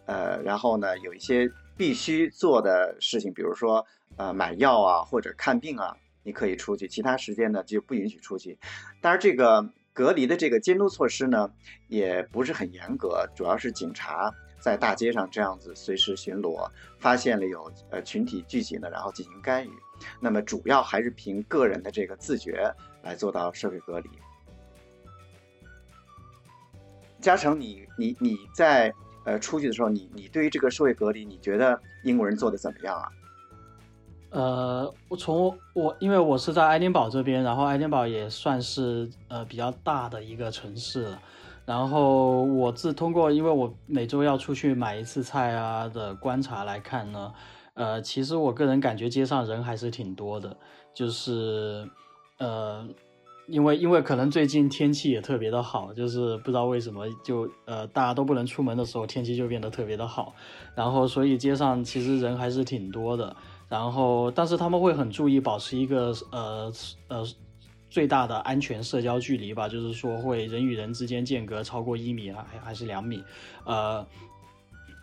[0.07, 3.87] 呃，然后呢，有一些必须做的事情，比如说
[4.17, 5.97] 呃买药啊或者看病啊。
[6.29, 8.59] 你可以出去，其他时间呢就不允许出去。
[9.01, 11.51] 当然，这个隔离的这个监督措施呢
[11.89, 19.71] 也不是很严格，主要是警察在大街上这样子随时巡逻，发现了有呃群体聚集呢，然后进行干预。
[20.21, 22.71] 那么主要还是凭个人的这个自觉
[23.03, 24.11] 来做到社会隔离。
[27.23, 28.93] 嘉诚，你你你在
[29.25, 33.09] 呃出去的时候，你你对于这个社会隔离，你觉得英国人做的怎么样啊？
[34.31, 41.19] 呃，我从我因为我是在爱丁堡这边，然后爱丁堡也算是呃比较大的一个城市了。
[41.65, 47.33] 然后我自通过，因为我每周要出去买一次菜啊的观察来看呢，
[47.75, 50.57] 呃，其实我个人感觉街上人还是挺多的，
[50.95, 51.87] 就是
[52.39, 52.87] 呃，
[53.47, 60.35] 因为因为可能最近天气也特别的好，就是不知道为什么就呃大家都不能出门的时候，天气就变得特别的好，
[60.75, 63.37] 然后所以街上其实人还是挺多的。
[63.69, 66.73] 然后，但是他们会很注意保持一个呃
[67.09, 67.25] 呃
[67.91, 73.23] 最大的安全社交距离吧，就是说会人与人之间间隔超过一米还还是两米，
[73.65, 74.07] 呃，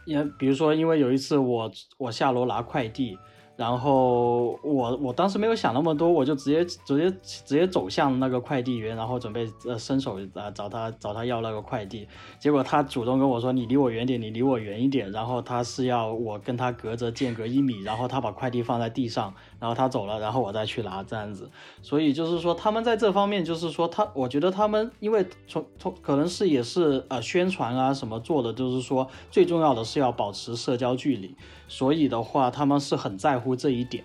[0.05, 3.17] 因比如说因为有一次我我下楼拿快递。
[3.55, 12.07] 然后我我当时没有想那么多，我就直接直接直接走向那个快递员，然后准备呃伸手啊找他找他要那个快递。
[12.37, 21.49] 结果他主动跟我说：“你离我远点，你离我远一点。”然后他是要我跟他隔着间隔一米，然后他把快递放在地上，然后他走了，然后我再去拿这样子。
[21.81, 31.35] 所以就是说他们在这方面就是说他，我觉得他们因为从从可能是也是呃宣传啊什么做的，就是说最重要的是要保持社交距离。
[31.67, 34.03] 所以的话，他们是很在乎这一点。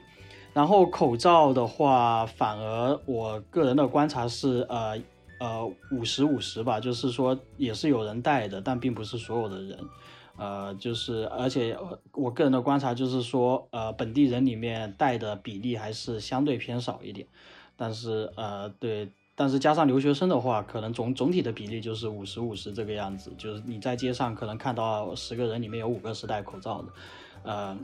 [0.53, 4.99] 然后口罩的话，反而我个人的观察是，呃
[5.39, 9.79] 呃，五十五十吧，就是说也是有人戴的，但并不是所有的人。
[10.41, 11.77] 呃，就是而且
[12.13, 17.27] 我个人的观察就是说，呃，本地人里面戴的比例还是相对偏少一点。
[17.77, 23.31] 但是呃，对，但是加上留学生的话，可能总总体的比例就是五十五十这个样子。
[23.37, 26.89] 就是你在街上可能看到十个人里面有五个是戴口罩的。
[27.43, 27.79] 呃，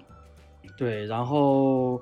[0.78, 2.00] 对，然后，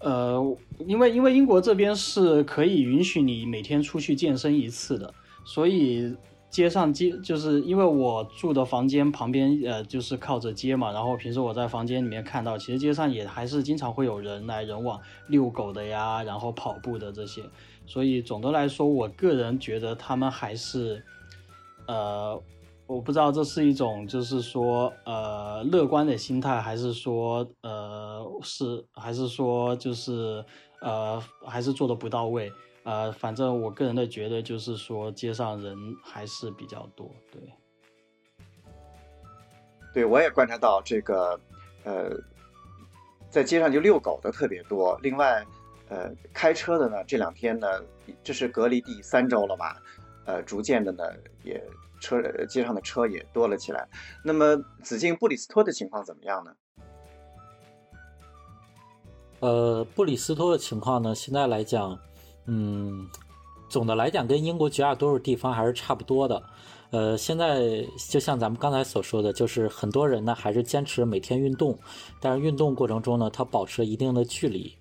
[0.00, 5.14] 呃，因为因为英国这边是可以允许你每天出去健身一次的，
[5.44, 6.14] 所以
[6.54, 17.42] 街上街就是因为我住的房间旁边，呃，就是靠着街嘛，然后平时我在房间里面看到，其实街上也还是经常会有人来人往，遛狗的呀，然后跑步的这些，
[17.86, 21.02] 所以总的来说，我个人觉得他们还是，
[21.88, 22.40] 呃。
[22.86, 30.44] 我不知道这是一种，就是说，呃，乐观的心态，还是说，呃，是，还是说，就是，
[30.82, 32.52] 呃，还是做的不到位，
[32.84, 37.42] 呃，反正我个人的觉得就是说，街上人还是比较多，对。
[39.92, 41.38] 对，我也观察到这个，
[41.84, 42.10] 呃，
[43.28, 44.98] 在街上就遛狗的特别多。
[45.02, 45.44] 另外，
[45.88, 47.66] 呃，开车的呢，这两天呢，
[48.22, 49.76] 这是隔离第三周了吧？
[50.26, 51.04] 呃，逐渐的呢，
[51.42, 51.62] 也。
[52.00, 53.88] 车街上的车也多了起来。
[54.22, 56.54] 那么，紫禁布里斯托的情况怎么样呢？
[59.40, 61.98] 呃，布里斯托的情况呢，现在来讲，
[62.46, 63.08] 嗯，
[63.68, 66.42] 总的来讲跟英国绝大多数地方还是差不多的。
[66.90, 71.76] 呃，现在就像咱们刚才所说的，就是很多人呢还是坚持每天运动，
[72.20, 74.72] 但是运动过程中呢，他保持一定的距离。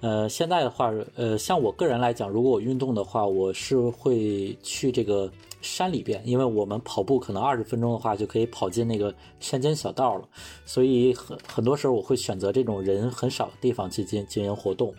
[0.00, 10.26] 呃，现在的话，呃，像我个人来讲，如果我运动的话，我是会去这个山里边，因为我们跑步可能二十分钟的话就可以跑进那个山间小道了，
[10.64, 14.94] 所以很很多时候我会选择这种人很少的地方去进进行活动。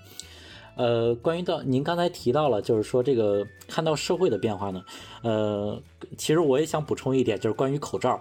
[0.80, 4.82] 呃，关于到您刚才提到了，就是说这个看到社会的变化呢，
[5.24, 5.78] 呃，
[6.18, 8.20] 其实我也想补充一点，就是关于口罩。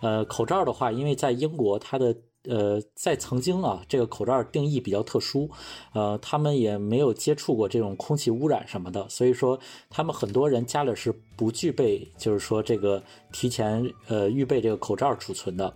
[0.00, 2.16] 呃，口罩的话，因为在英国它的。
[2.48, 5.50] 呃，在曾经啊，这个口罩定义比较特殊，
[5.92, 9.58] 呃，他们也没有接触过这种空气污染什么的，所以说
[9.90, 15.74] 他们很多人家里是不具备，就是说这个提前呃预备这个口罩储存的。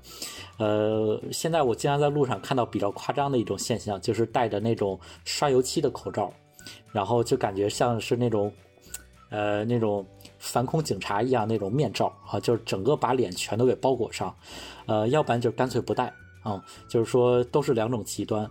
[0.59, 6.33] 呃，现在我经常在路上看到比较夸张的一种现象，就是戴着那种刷油漆的口罩，
[6.91, 8.51] 然后就感觉像是那种
[9.29, 10.07] 呃那种
[10.39, 14.35] 反恐警察一样那种面罩啊，就是整个把脸全都给包裹上，
[14.87, 16.11] 呃，要不然就干脆不戴。
[16.45, 18.51] 嗯，就是说都是两种极端，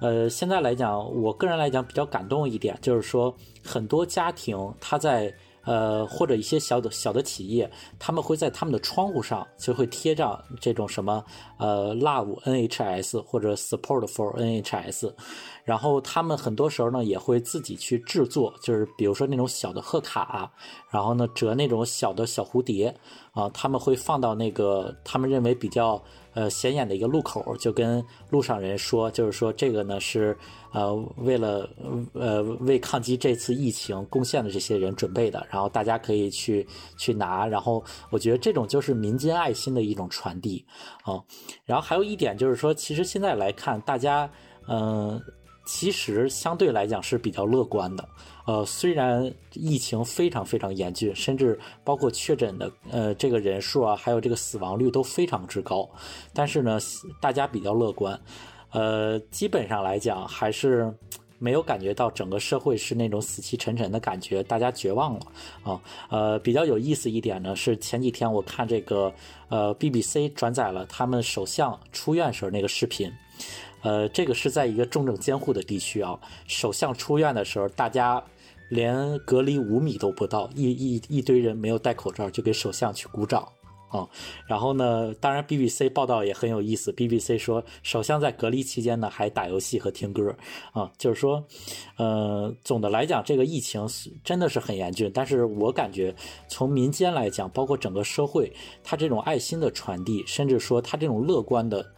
[0.00, 3.34] 呃，现在来讲，我个人来讲比较感动一点，就是说
[3.64, 5.34] 很多家庭他在。
[5.64, 11.22] 呃，或者一些小的小的企业，他们会在他们的窗户上就会贴上这种什么
[11.58, 15.12] 呃 Love NHS 或者 Support for NHS，
[15.68, 20.50] 然后他们很多时候呢也会自己去制作，就是比如说那种小的贺卡，
[20.88, 22.94] 然后呢折那种小的小蝴蝶
[23.32, 26.02] 啊，他们会放到那个他们认为比较。
[26.34, 30.36] 呃，显眼的一个路口，就跟路上人说，就是说这个呢是
[30.72, 31.68] 呃为了
[32.12, 36.64] 呃为抗击这次疫情贡献的这些人准备的，然后大家可以去
[36.96, 40.64] 去拿，然后我觉得这种就是民间爱心的一种传递
[41.02, 41.20] 啊。
[41.64, 44.30] 然后还有一点就是说，其实现在来看，大家
[44.68, 45.20] 嗯。
[45.70, 48.08] 其实相对来讲是比较乐观的，
[48.46, 55.86] 呃，虽然疫情非常非常严峻，甚至包括确诊的呃这个人数啊，还有这个死亡率都非常之高，
[56.32, 56.78] 但是呢，
[57.20, 58.18] 大家比较乐观，
[58.70, 60.90] 呃，基本上来讲还是
[61.38, 65.20] 没有感觉到整个社会是那种死气沉沉的感觉，大家绝望了
[65.64, 69.12] 啊，呃，比较有意思一点呢是前几天我看这个
[69.50, 73.12] 呃 BBC 转载了他们首相出院时候那个视频。
[73.82, 76.18] 呃，这个是在一个重症监护的地区啊。
[76.46, 78.22] 首相出院的时候，大家
[78.70, 83.48] 连隔离五米都不到，一一一堆人没有戴口罩就给首相去鼓掌
[83.90, 84.06] 啊。
[84.46, 90.34] 然后呢，当然 BBC 报道也很有意思，BBC 说首相在隔离期间呢还打游戏和听歌
[90.72, 91.42] 啊，就是说，
[91.96, 93.86] 呃，总的来讲，这个疫情
[94.24, 95.10] 真的是很严峻。
[95.14, 96.14] 但是我感觉
[96.48, 98.52] 从民间来讲，包括整个社会，
[98.82, 101.94] 他这种爱心的传递，甚至说他这种乐观的。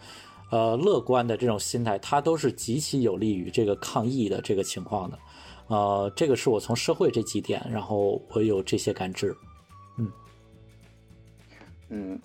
[0.51, 5.18] 呃，乐观的这种心态，它都是极其有利于这个抗疫的这个情况的。
[5.68, 9.32] 呃，这个是我从社会这几点，然后我有这些感知。
[9.96, 10.12] 嗯，
[11.88, 12.20] 嗯，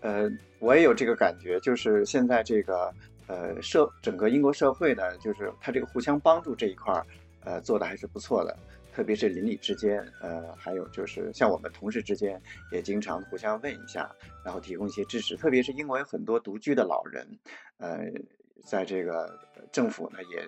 [0.00, 2.92] 呃，我也有这个感觉，就是现在这个
[3.26, 7.06] 呃社整个英国社会呢，就是它这个互相帮助这一块儿，
[7.44, 8.54] 呃，做的还是不错的。
[9.00, 12.38] 特别是邻里之间，呃，还有就是像我们同事之间，
[12.70, 15.34] 也经常互相问一下，然后提供一些支持。
[15.38, 17.26] 特别是英国有很多独居的老人，
[17.78, 17.98] 呃，
[18.62, 19.40] 在这个
[19.72, 20.46] 政府呢，也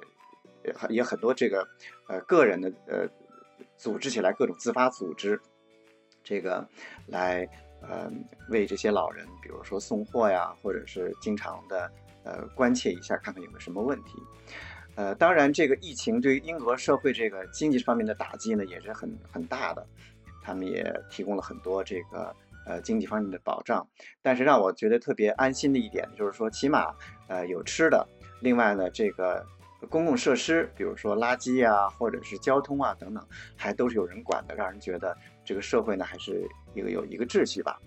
[0.65, 1.67] 也也很多这个
[2.09, 3.09] 呃个人的呃
[3.79, 5.41] 组织起来各种自发组织，
[6.23, 6.69] 这个
[7.07, 7.49] 来
[7.81, 8.13] 呃
[8.51, 11.91] 为这些老人，比如说送货呀，或者是经常的
[12.23, 14.19] 呃关切一下，看看有没有什么问题。
[14.95, 19.87] 呃，当然，这个疫情对于英国社会这个经济方面的打击呢，也是很很大的。
[20.43, 22.35] 他们也提供了很多这个
[22.67, 23.87] 呃经济方面的保障。
[24.21, 26.93] 但是让我觉得特别安心的一点，就是说起码
[27.29, 28.07] 呃有吃的。
[28.41, 29.47] 另外呢，这个
[29.89, 33.27] 公共设施，比如说垃圾啊，或者是交通啊等等，
[33.57, 37.81] 还都是有人管的，让人觉得这个社会呢还是一个有一个秩序吧。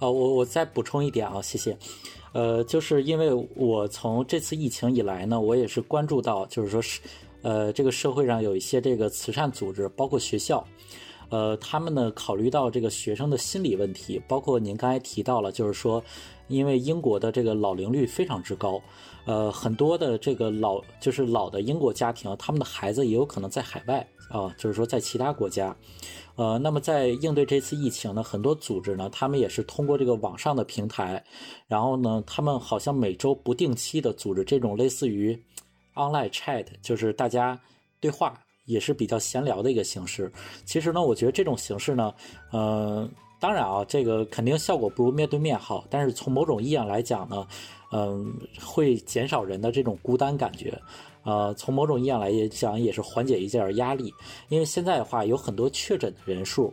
[0.00, 1.76] 啊，我我再补充一点啊，谢谢。
[2.32, 7.00] 呃，就是因为我从这次疫情以来呢，我也是关注到，就是说是，
[7.42, 10.64] 呃，这个社会上有一些这个慈善组织，包括学校，
[11.28, 16.02] 呃，他们呢考虑到这个学生的心理问题，包括您刚才提到了，就是说，
[16.48, 18.80] 因为英国的这个老龄率非常之高，
[19.26, 25.76] 呃，很多的这个老就是老的英国家庭，他们的孩子也有可能在海外啊，就是说在其他国家。
[26.40, 31.22] 呃，那么在应对这次疫情呢，很多组织呢，他们也是通过这个网上的平台，
[31.66, 35.38] 然后呢，他们好像每周不定期的组织这种类似于
[35.96, 37.60] online chat，就是大家
[38.00, 38.32] 对话，
[38.64, 40.32] 也是比较闲聊的一个形式。
[40.64, 42.14] 其实呢，我觉得这种形式呢，
[42.52, 43.06] 呃，
[43.38, 47.46] 当然啊，这个肯定效果不如面对面好，但是从某种意义上来讲呢，
[47.92, 48.34] 嗯，
[48.64, 50.80] 会减少人的这种孤单感觉。
[51.22, 54.12] 呃，从某种意义上来讲，也是缓解一点压力。
[54.48, 56.72] 因为现在的话，有很多确诊的人数，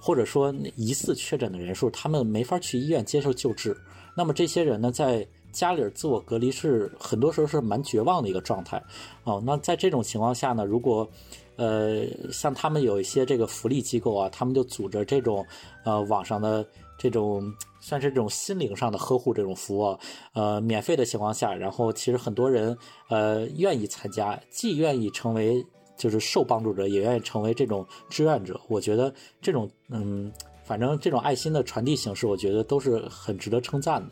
[0.00, 3.76] 或者说疑似确诊的人数，他们没法去医院接受救治。
[4.14, 8.82] 那么这些人呢，在家里自我隔离是很多时候是蛮绝望的一个状态。
[9.24, 11.08] 哦，那在这种情况下呢，如果
[11.56, 15.44] 呃像他们有一些这个福利机构啊，他们就组织这种
[15.84, 17.52] 呃网上的这种。
[17.80, 19.98] 算是这种心灵上的呵护，这种服务，
[20.32, 22.76] 呃，免费的情况下，然后其实很多人，
[23.08, 25.64] 呃，愿意参加，既愿意成为
[25.96, 28.60] 就是受帮助者，也愿意成为这种志愿者。
[28.68, 30.32] 我觉得这种，嗯，
[30.64, 34.10] 反正这种爱心的传递形式，我觉得都是很值得称赞的。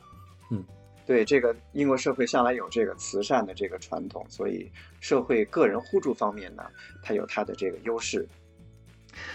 [0.51, 0.65] 嗯，
[1.05, 6.63] 对，这个英国社会向来有这个慈善的这个传统，所以社会个人互助方面呢，
[7.03, 8.27] 它有它的这个优势。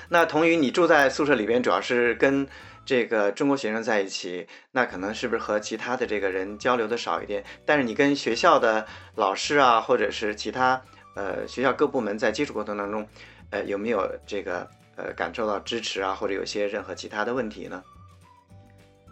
[0.07, 2.47] 那同于你住在宿舍里边，主要是跟。
[2.91, 7.41] 这个中国学生在一起，那可能是不是和其他的这个人交流的少一点？
[7.65, 8.85] 但是你跟学校的
[9.15, 10.81] 老师啊，或者是其他
[11.15, 13.07] 呃学校各部门在接触过程当中，
[13.49, 14.67] 呃有没有这个
[14.97, 17.81] 呃感受到支持啊，或者有些任何其他的问题呢？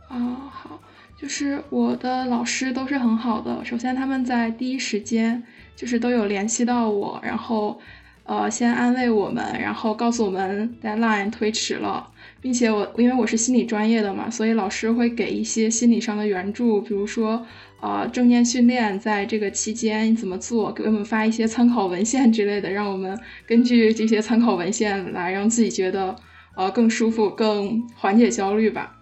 [0.10, 0.78] 哦，好，
[1.18, 5.42] 就是我的老师都是很好的，首先他们在第一时间
[5.78, 7.80] 就是都有联系到我，然后
[8.26, 12.12] 呃先安慰我们，然后告诉我们 deadline 推迟了，
[12.42, 17.46] 并且我因为我是心理专业的嘛，所以老师会给一些心理上的援助，比如说
[17.82, 26.16] 呃正念训练在这个期间怎么做，给我们发一些参考文献之类的，让我们根据这些参考文献来让自己觉得
[26.56, 28.96] 呃更舒服，更缓解焦虑吧。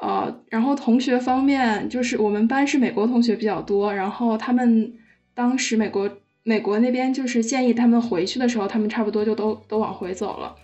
[0.00, 4.94] 呃，然后同学方面，就是我们班是美国同学比较多，然后他们
[5.34, 6.08] 当时美国
[6.44, 10.54] 美国那边就是建议他们回去的时候，他们差不多就都都往回走了。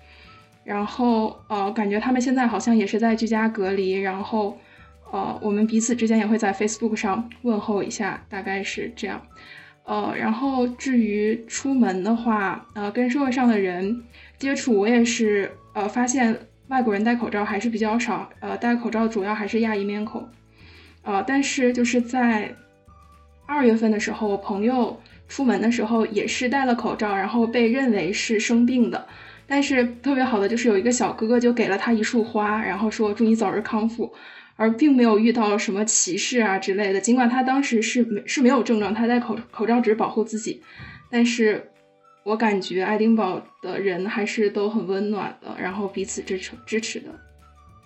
[0.64, 4.58] 然后呃，感觉他们现在好像也是在居家隔离，然后
[5.12, 9.20] 呃，我们彼此之间也会在 Facebook 上问候一下，大概是这样。
[9.84, 14.02] 呃，然后至于出门的话，呃，跟社会上的人
[14.38, 16.36] 接触，我也是呃发现。
[16.68, 20.26] 外国人戴口罩还是比较少，呃，戴口罩主要还是亚裔面孔，
[21.02, 22.54] 呃，但是就是在
[23.44, 24.98] 二月份的时候，我朋友
[25.28, 29.06] 出门的时候也是戴了口罩，然后被认为是生病的，
[29.47, 34.12] 但是特别好的就是有一个小哥哥就给了他一束花，然后说祝你早日康复，
[34.57, 40.62] 而并没有遇到什么歧视啊之类的，尽管他当时是没是没有症状，他戴口口罩只是保护自己，
[41.11, 41.70] 但是。
[42.26, 47.09] 我感觉爱丁堡的人还是都很温暖的，然后彼此支持支持的。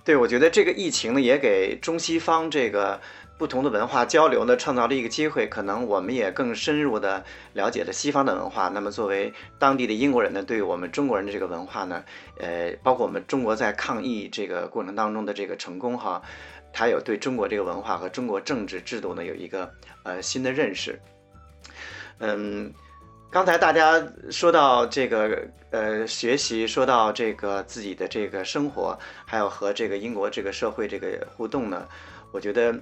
[0.05, 3.01] 对，我觉得这个疫情呢，也给中西方这个
[3.39, 5.47] 不同的文化交流呢，创造了一个机会。
[5.47, 7.25] 可能我们也更深入的
[7.55, 8.69] 了解了西方的文化。
[8.69, 12.05] 那么作为当地的英国人呢，对于我们中国人的这个文化呢，
[12.39, 16.21] 呃，包括我们中国在抗疫这个过程当中的这个成功哈，
[16.73, 19.73] 他有对中国这个文化和中国政治制度呢有一个
[20.03, 21.01] 呃新的认识。
[22.19, 22.73] 嗯。
[23.31, 31.87] 刚才大家说到这个呃学习，说到这个自己的这个生活，还有和这个英国这个社会这个互动呢，
[32.33, 32.75] 我觉得，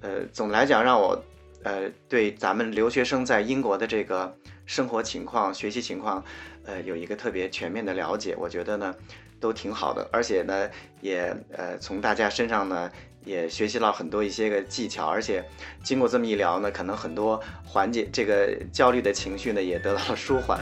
[0.00, 1.22] 呃，总来讲，让我
[1.62, 4.34] 呃对咱们留学生在英国的这个
[4.66, 6.24] 生活情况、学习情况，
[6.64, 8.34] 呃，有一个特别全面的了解。
[8.38, 8.94] 我觉得呢，
[9.38, 10.68] 都挺好的，而且呢，
[11.00, 12.90] 也呃从大家身上呢。
[13.22, 15.44] 也学习了很多一些个技巧，而且
[15.84, 20.58] 经过这么一聊呢，可能很多缓解这个焦虑的情绪呢也得到了舒缓，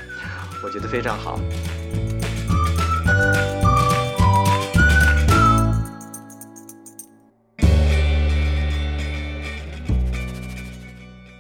[0.65, 1.39] 我觉得非常好。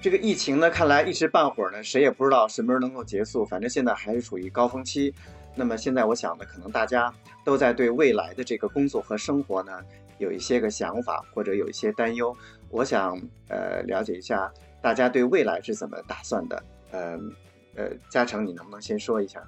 [0.00, 5.12] 这个疫情呢，看来一时半会儿呢，谁也不知道什么时候能够结束，反正现在还是处于高峰期。
[5.54, 7.12] 那么现在我想呢，可能大家
[7.44, 9.80] 都在对未来的这个工作和生活呢。
[10.18, 12.36] 有一些个想法或者有一些担忧，
[12.70, 13.16] 我想
[13.48, 16.60] 呃了解一下大家对未来是怎么打算的。
[16.90, 17.16] 呃
[17.76, 19.40] 呃，嘉诚，你能不能先说一下？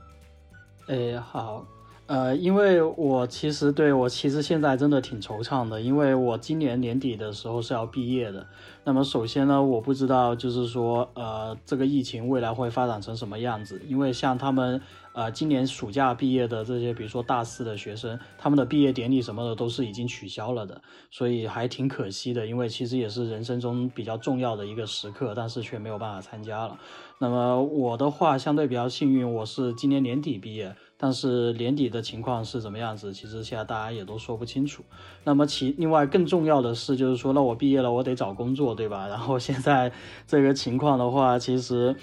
[0.86, 1.66] 哎，好，
[2.11, 8.44] 呃，因为我其实对我其实现在真的挺惆怅的，因为我今年年底的时候是要毕业的。
[8.82, 14.80] 那么首先呢，我不知道就是说呃这个疫情未来会发展成什么样子，因为像他们。
[15.12, 20.80] 呃，今年暑假毕业的这些，比如说大四的学生，他们的毕业典礼什么的都是已经取消了的，
[21.11, 22.46] 所以还挺可惜的。
[22.46, 26.78] 因为其实也是人生中比较重要的一个时刻，但是却没有办法参加了。
[27.23, 34.83] 那么我的话相对比较幸运，我是今年年底毕业，但是年底的情况是怎么样子，其实现在大家也都说不清楚。
[35.23, 39.07] 那么其另外更重要的是，就是说，那我毕业了，我得找工作，对吧？
[39.07, 39.93] 然后现在
[40.27, 41.95] 这个情况的话，其实。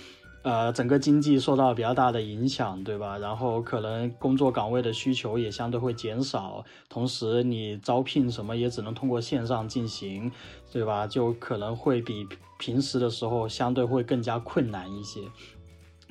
[0.48, 3.18] 呃，整个经济受到比较大的影响，对吧？
[3.18, 10.32] 然后可能工作岗位的需求也相对会减少，同时你招聘什么也只能通过线上进行，
[10.72, 11.06] 对吧？
[11.06, 12.26] 就可能会比
[12.58, 15.20] 平时的时候相对会更加困难一些，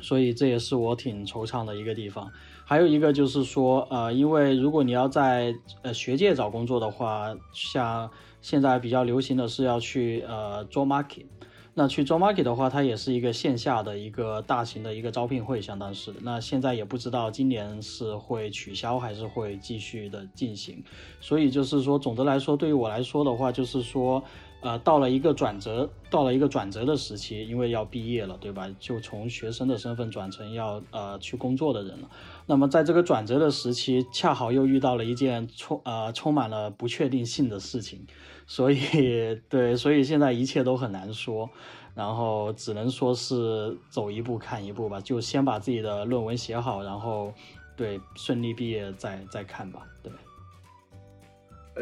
[0.02, 2.30] 所以这也是我挺惆怅的一个地方。
[2.66, 8.10] 还有一个就是说，呃，因为如果你要在呃学界找工作的话，像
[8.42, 11.24] 现在比较流行的是要去呃做 market。
[11.78, 16.10] 那去 job market 的话，它也是一个线下的一个大型的一个招聘会，相当是。
[16.22, 20.82] 那现在也不知道今年是会取消还是会继续的进行。
[21.20, 24.24] 所以就是说，总的来说，对于我来说的话，就是说，
[24.62, 28.68] 呃，到了一个转折，到了一个转折的时期，因为要毕业了，对吧？
[28.80, 32.10] 就从学生的身份转成要呃去工作的人了。
[32.46, 38.06] 那么在这个转折的时期，恰好又遇到了一件充呃充满了不确定性的事情。
[38.46, 41.48] 所以，对，所以现在一切都很难说，
[41.94, 47.32] 然后只能说是走一步看一步吧，就先把自己的论文写好，然后，
[47.76, 50.12] 对，顺利毕业再再看吧，对。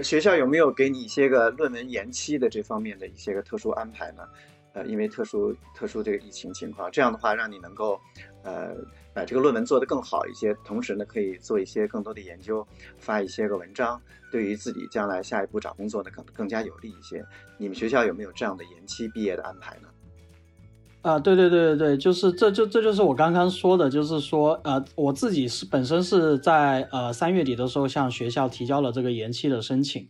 [0.03, 4.29] 学校有没有给你一些个论文延期的这方面的一些个特殊安排呢？
[4.73, 7.97] 呃，因为特殊特殊这个疫情情况，这样的话让你能够，
[8.43, 8.75] 呃，
[9.15, 12.67] 把这个论文做得更好一些，同时呢，可以做一些更多的研究，
[12.99, 17.25] 发一些个文章，对于自己将来下一步找工作呢，可能更加有利一些。
[17.57, 19.89] 你们学校有没有这样的延期毕业的安排呢？
[21.05, 30.09] 啊，对对对对对，就是这就这就是我刚刚说的，就是说，呃，我自己是本身是在呃三月底的时候向学校提交了这个延期的申请。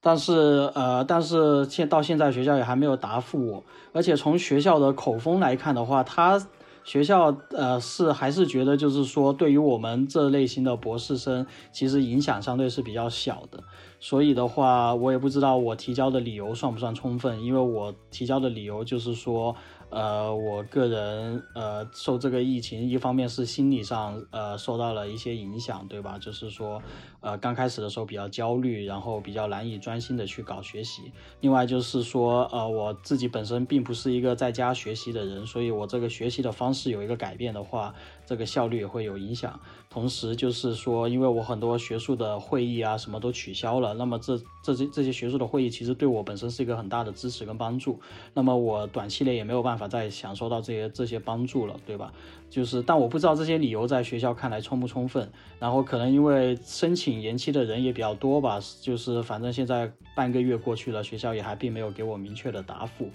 [0.00, 6.44] 但是，呃，但是现到现在学校也还没有答复我，而且从学校的口风来看的话，他
[6.82, 13.62] 学校呃是还是觉得就是说，对于我们这类型的博士生，其实影响相对是比较小的。
[14.00, 19.54] 所以的话，我也不知道我提交的理由算不算充分，因为我提交的理由就是说。
[19.92, 26.18] 呃，我个人呃受这个疫情，一方面是心理上呃受到了一些影响，对吧？
[26.18, 26.82] 就是说，
[27.20, 31.12] 呃刚开始的时候比较焦虑，然后比较难以专心的去搞学习。
[31.40, 37.94] 另外就是说，呃我自己本身并不是一个在家学习的人，所以我这个学习的方式有一个改变的话，
[38.26, 39.60] 这个效率也会有影响。
[39.90, 48.00] 同时就是说，因为我很多学术的会议啊什么都取消了，那么这这些这些学术的会议其实对我本身是一个很大的支持跟帮助。
[48.32, 49.82] 那么我短期内也没有办法。
[49.92, 52.12] 再享受到这些这些帮助了，对吧？
[52.48, 55.30] 就是，但我不知道这些理由在学校看来充不充分。
[55.58, 63.10] 然后可能因为申请延期的人也比较多吧，就是反正现在半个月过去了，学校也还并没有给我明确的答复，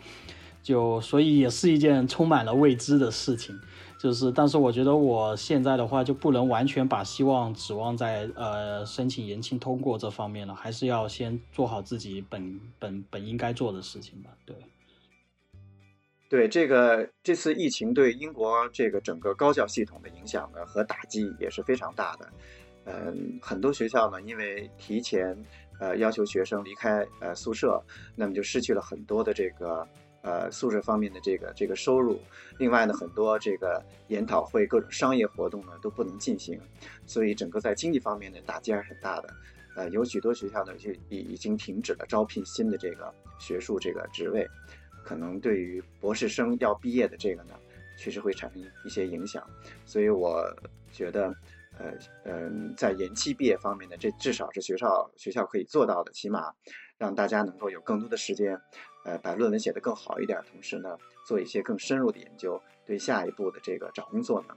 [0.61, 3.59] 就所以也是一件充满了未知的事情。
[3.99, 14.29] 就是，但是我觉得我现在的话就不能完全把希望指望在呃申请延期通过这方面了，还是要先做好自己本本本应该做的事情吧。
[14.45, 14.55] 对。
[16.29, 22.29] 对这个这次疫情对英国这个整个高教系统的影响呢和打击也是非常大的，
[22.83, 25.35] 嗯，很多学校呢因为提前
[25.79, 27.81] 呃要求学生离开呃宿舍，
[28.13, 29.87] 那么就失去了很多的这个
[30.27, 32.19] 呃宿舍方面的这个这个收入。
[32.59, 36.59] 另外呢，很多这个研讨会、各种商业活动呢都不能进行，
[37.05, 39.33] 所以整个在经济方面的打击还是很大的。
[39.77, 44.45] 呃，有许多学校呢就已已经停止了招聘新的这个学术这个职位。
[45.03, 47.53] 可能对于博士生要毕业的这个呢，
[47.97, 49.41] 确实会产生一些影响，
[49.85, 50.43] 所以我
[50.91, 51.33] 觉得，
[51.77, 51.93] 呃，
[52.25, 56.51] 嗯，在延期毕业方面呢，这至少是学校学校可以做到的，起码
[56.97, 58.59] 让大家能够有更多的时间，
[59.05, 64.55] 呃，把论文写得更好一点，同时呢，做一些更深入的研究，对下一步的这个找工作呢，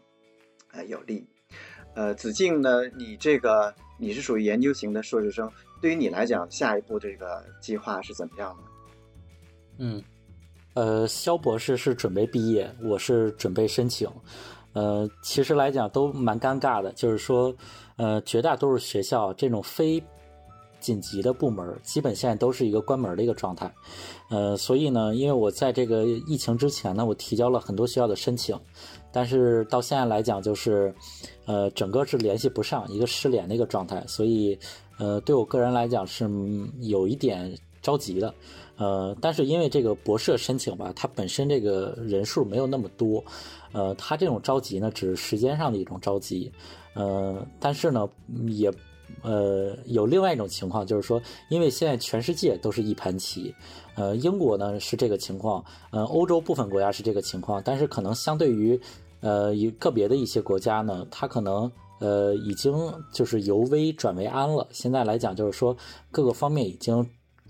[0.73, 1.27] 呃，有利。
[1.95, 8.63] 呃，子敬呢，你这个你是属于研究型的硕士生，对于你来讲，下一步这个计划是怎么样的？
[9.79, 10.03] 嗯。
[10.75, 14.09] 呃，肖博士是准备毕业，我是准备申请。
[14.73, 17.53] 呃，其实来讲都蛮尴尬的，就是说，
[17.97, 20.01] 呃，绝大多数学校这种非
[20.81, 23.73] 紧急的部门，基本现在都是一个关门的一个状态。
[24.29, 28.59] 呃，所以呢，因为我在这个疫情之前呢，我提交了很多学校的申请，
[29.13, 30.95] 但是到现在来讲，就是，
[31.47, 34.05] 呃，整个是联系不上，一个失联的一个状态。
[34.07, 34.59] 所以，
[34.99, 36.29] 呃，对我个人来讲是
[36.81, 38.33] 有一点着急的。
[38.77, 43.23] 呃，但是因为这个博士申请吧，它本身这个人数没有那么多，
[43.73, 46.51] 呃，它这种着急呢，只是时间上的一种着急，
[46.95, 48.09] 呃，但是呢，
[48.49, 48.73] 也，
[49.23, 53.55] 呃，有另外一种情况，就是说，因为现在全世界都是一盘棋，
[53.95, 58.81] 呃，英国呢是这个情况，呃，欧洲部分国家是这个情况，但是可能相对于，
[59.21, 62.73] 呃，一个别的一些国家呢，它可能，呃，已经
[63.13, 64.67] 就是由危转为安了。
[64.71, 65.77] 现在来讲，就是说
[66.11, 67.09] 各个方面已经。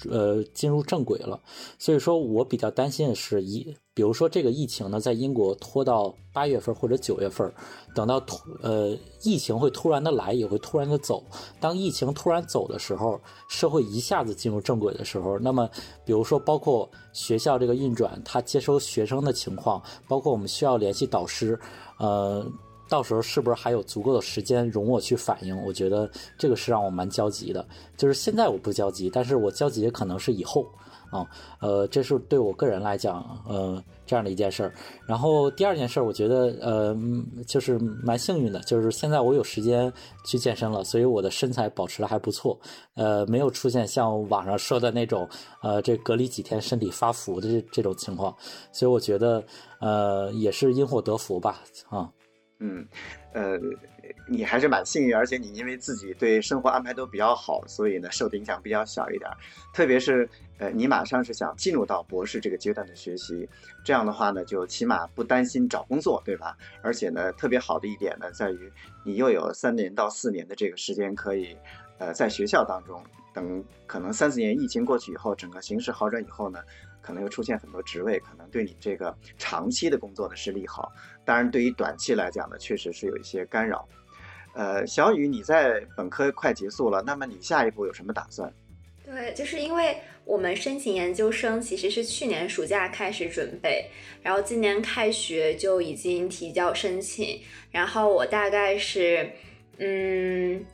[0.08, 1.38] 呃，进入正轨了，
[1.78, 7.52] 所以说我比较担心的是，一比如说这个疫情呢，在英国拖到八月份或者九月份，
[7.94, 11.22] 等到突呃疫情会突然的来，也会突然的走。
[11.60, 15.68] 当疫情突然走的时候，社会一下子进入正轨的时候，那么
[16.04, 21.58] 比如说包括学校这个运转，它接收学生的情况，包括我们需要联系导师，
[21.98, 22.46] 呃。
[22.90, 25.56] 到时候是不是还有足够的时间容我去反应？
[25.64, 27.64] 我觉得这个是让我蛮焦急的。
[27.96, 30.66] 就是现在我不焦急，但是我焦急的可能是以后
[31.10, 31.24] 啊。
[31.60, 34.74] 呃，这是对我个人来讲，呃，这样的一件事儿。
[35.06, 36.96] 然后第二件事，我觉得呃，
[37.46, 39.92] 就是蛮幸运的，就是现在我有时间
[40.24, 42.58] 去健身了，所以我的身材保持的还不错。
[42.96, 45.28] 呃，没有出现像网上说的那种，
[45.62, 48.34] 呃，这隔离几天身体发福的这这种情况。
[48.72, 49.44] 所以我觉得，
[49.80, 52.10] 呃，也是因祸得福吧，啊。
[52.62, 52.86] 嗯，
[53.32, 53.58] 呃，
[54.28, 59.30] 你还是蛮幸运，而且你因为自己对生活安排都比较好，所以呢受的影响比较小一点。
[59.72, 63.48] 特别是，呃，你马上是想进入到博士这个阶段的学习，
[63.82, 66.54] 这样的话呢，就起码不担心找工作，对吧？
[66.82, 68.70] 而且呢，特别好的一点呢，在于
[69.04, 71.56] 你又有三年到四年的这个时间可以，
[71.98, 73.02] 呃，在学校当中，
[73.32, 76.60] 等可能三四年疫情过去以后，整个形势好转以后呢，
[77.00, 80.92] 可能又出现很多职位，可能对你这个长期的工作呢是利好。
[81.24, 83.88] 当然，对于短期来讲呢，确实是有一些干扰。
[84.52, 88.52] 呃，小雨，你在本科快结束了，那么你下一步有什么打算？
[89.04, 93.88] 对，就是因为我们申请研究生其实是去年暑假开始准备，
[94.22, 97.40] 然后今年开学就已经提交申请，
[97.70, 99.30] 然后我大概是
[99.78, 100.64] 嗯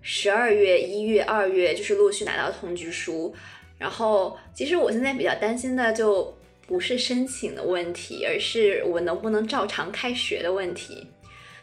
[0.00, 3.34] 十二月、一月、二月就是陆续拿到通知书，
[3.78, 11.06] 然后其实我现在比较担心的就不是申请的问题，而是我能不能照常开学的问题，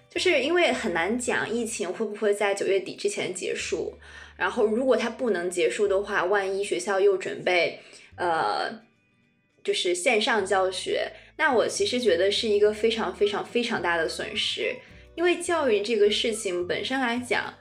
[0.09, 3.93] 就是因为很难讲疫情会不会在九月底之前结束。
[4.38, 7.80] 然后，如果它不能结束的话，万一学校又准备，
[8.18, 8.70] 呃，
[9.63, 14.76] 就是线上教学，那我其实觉得是一个非常非常非常大的损失。
[15.16, 17.53] 因为教育这个事情本身来讲，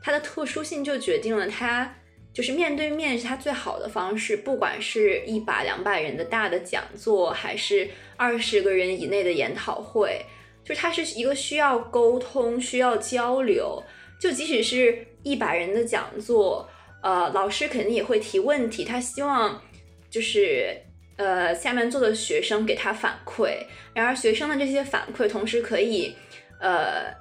[0.00, 1.96] 它的特殊性就决定了它
[2.32, 4.36] 就是面对面是他最好的方式。
[4.36, 10.24] 不管是一百两百人的大的讲座，还是二十个人以内的研讨会，
[10.64, 13.82] 就是它是一个需要沟通、需要交流。
[14.20, 16.68] 就即使是一百人的讲座，
[17.02, 19.62] 呃，老师肯定也会提问题，他希望
[20.10, 20.76] 就是
[21.16, 23.58] 呃下面坐的学生给他反馈，
[23.94, 26.16] 然而学生的这些反馈同时可以
[26.60, 27.14] 呃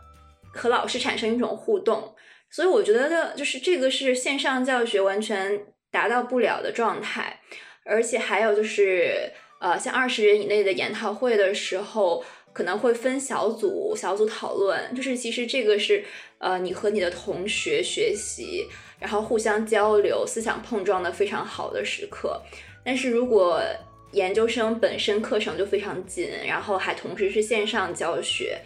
[0.52, 2.16] 和老师产生一种互动，
[2.50, 7.40] 所以我觉得就是这个是线上教学完全达到不了的状态，
[7.86, 12.24] 而且还有就是呃像二十人以内的研讨会的时候。
[12.54, 16.04] 可能会分小组，小组讨论，就是其实这个是，
[16.40, 18.66] 呃，你和你的同学学习，
[19.00, 22.42] 然后互相交流、思想碰撞的非常好的时刻。
[22.84, 23.62] 但是如果
[24.14, 28.58] 研究生本身课程就非常紧，然后还同时是线上教学，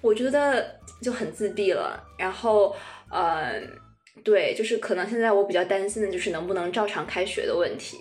[0.00, 2.02] 我觉得就很自闭了。
[2.18, 2.74] 然后，
[3.10, 3.62] 呃，
[4.22, 7.98] 对，就是可能现在我比较担心的就是能不能照常开学的问题。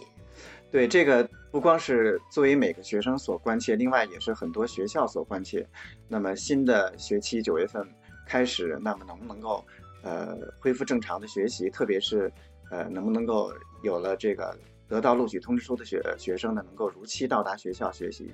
[0.72, 1.28] 对这个。
[1.50, 5.66] 不光是作为每个学生所关切，另外也是很多学校所关切。
[6.08, 7.88] 那么新的学期九月份
[8.28, 9.66] 开始，那么能不能够
[10.04, 11.70] 呃恢复正常的学习？
[11.70, 12.32] 特别是
[12.70, 13.52] 呃能不能够
[13.82, 14.56] 有了这个
[14.90, 18.30] 得到录取通知书的学学生呢，能够如期到达学校学习？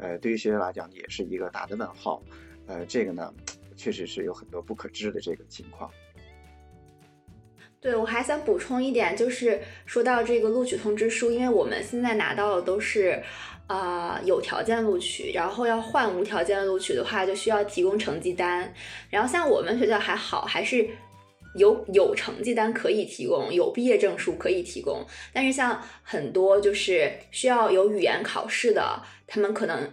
[0.00, 2.20] 呃，对于学校来讲也是一个大的问号。
[2.66, 3.32] 呃，这个呢
[3.76, 5.88] 确实是有很多不可知的这个情况。
[7.78, 13.22] 对，我还想补充一点，就是说到这个录取通知书，因为我们现在拿到的都是，
[13.68, 18.74] 啊有条件录取，然后要换无条件录取的话，就需要提供成绩单。
[19.08, 20.88] 然后像我们学校还好，还是
[21.54, 25.04] 有有成绩单可以提供，有毕业证书可以提供。
[25.32, 29.88] 但是像很多就是需要有语言考试的，他们可能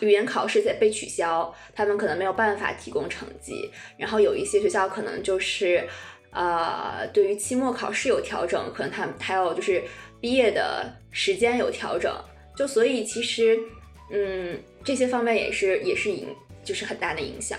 [0.00, 3.70] 语言考试在被取消，他们可能没有办法提供成绩。
[3.98, 5.86] 然后有一些学校可能就是。
[6.34, 9.82] 呃，对于期末考试有调整，可能他还有就是
[10.20, 12.12] 毕业的时间有调整，
[12.56, 13.56] 就所以其实，
[14.10, 16.28] 嗯，这些方面也是也是影，
[16.64, 17.58] 就是很大的影响。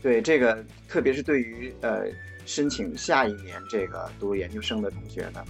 [0.00, 2.04] 对这个，特别是对于呃
[2.44, 5.44] 申请下一年这个读研究生的同学呢，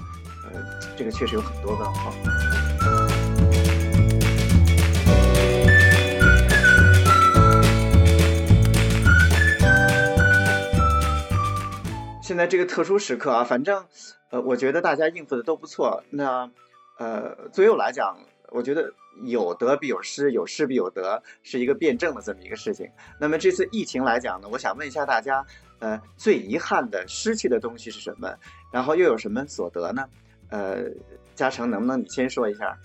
[0.44, 2.14] 呃，这个确实有很多问号。
[12.26, 13.84] 现在这个特殊时刻啊，反正，
[14.30, 16.02] 呃，我觉得大家应付的都不错。
[16.10, 16.50] 那，
[16.98, 18.18] 呃，作为我来讲，
[18.50, 22.90] 我觉得有得必有失，有失必有得，是一个辩证的这么一个事情。
[23.20, 25.46] 那么这次疫情来讲呢，我想问一下大家，
[25.78, 28.34] 呃，最遗憾的失去的东西是什么？
[28.72, 30.04] 然后又有什么所得呢？
[30.48, 30.82] 呃，
[31.36, 32.76] 嘉诚，能不能你先说一下？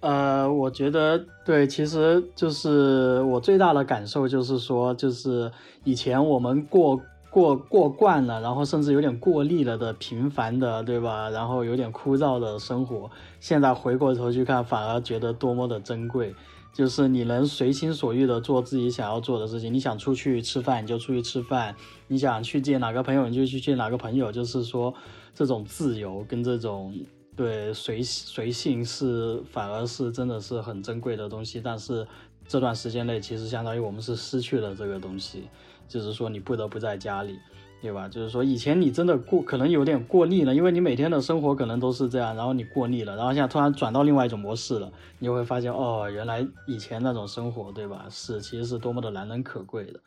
[0.00, 5.50] 呃，我觉得对，其实就是我最大的感受就是说，就是
[5.84, 7.00] 以前我们过。
[7.34, 11.28] 过过惯了，然后甚至有点过腻了的平凡的，对吧？
[11.30, 13.10] 然后有点枯燥的生活，
[13.40, 16.32] 现在回过头去看，反而觉得多么的珍贵。
[16.72, 21.74] 就是你能随心所欲的做自己想要做的事情，你想出去吃饭你就出去吃饭，
[22.06, 24.30] 你想去见哪个朋友你就去见哪个朋友。
[24.30, 24.94] 就是说，
[25.34, 26.94] 这种自由跟这种
[27.34, 31.60] 对随随性是反而是真的是很珍贵的东西。
[31.60, 32.06] 但是
[32.46, 35.48] 这段时间内，其实相当于我们是失去了这个东西。
[35.88, 37.38] 就是说你不得不在家里，
[37.80, 38.08] 对吧？
[38.08, 48.06] 就是说以前你真的过可能有点过腻了，因为你每天的生活可能都是这样，然后你过腻了，然后现在突然转到另外一种模式了，你就会发现哦，原来以前那种生活，对吧？
[48.10, 50.00] 是其实是多么的难能可贵的。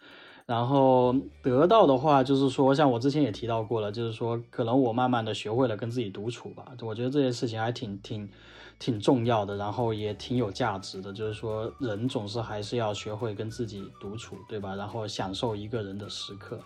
[0.45, 6.71] 然后得到的话，就是说像我之前也提到过了，就是说可能我慢慢的学会了跟自己独处吧。
[6.82, 8.30] 我觉得这件事情还挺挺。
[8.80, 11.11] 挺重要的，然后也挺有价值的。
[11.11, 14.75] 就是说，人总是还是要学会跟自己独处，对吧？
[14.75, 16.59] 然后享受一个人的时刻，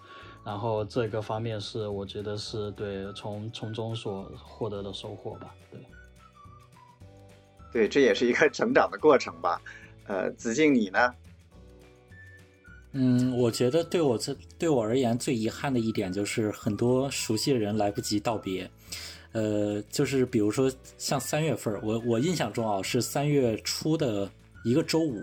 [0.44, 5.56] 然后这个方面是我觉得是对从从中所获得的收获吧。
[5.72, 5.80] 对，
[7.72, 9.62] 对，这也是一个成长的过程吧。
[10.08, 11.14] 呃，子敬你呢？
[12.94, 18.70] 嗯，我觉得对我这对我而言最遗憾的一点就是很多熟悉的人来不及道别。
[19.34, 24.30] 呃，就是比如说像三月份，我我印象中啊是三月初的
[24.64, 25.22] 一个周五，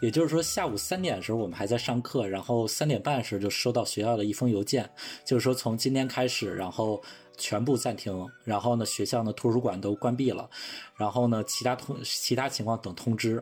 [0.00, 4.88] 也就是说下午三点的时候我们还在上课，然后三点半的时候就收到学校的一封邮件，
[5.24, 7.02] 就是说从今天开始，然后。
[7.40, 10.50] 全部暂停，然后呢，学校呢图书馆都关闭了，
[10.96, 13.40] 然后呢，其他通其他情况等通知。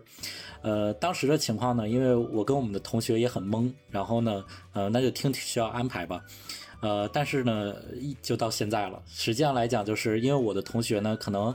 [0.60, 4.44] 呃，当时的情况呢，因为我跟我们的同学也很懵，然后呢，
[4.74, 6.22] 呃，那就听学校安排吧。
[6.80, 9.02] 呃，但是呢，一就到现在了。
[9.06, 11.54] 实际上来讲，就是因为我的同学呢，可能，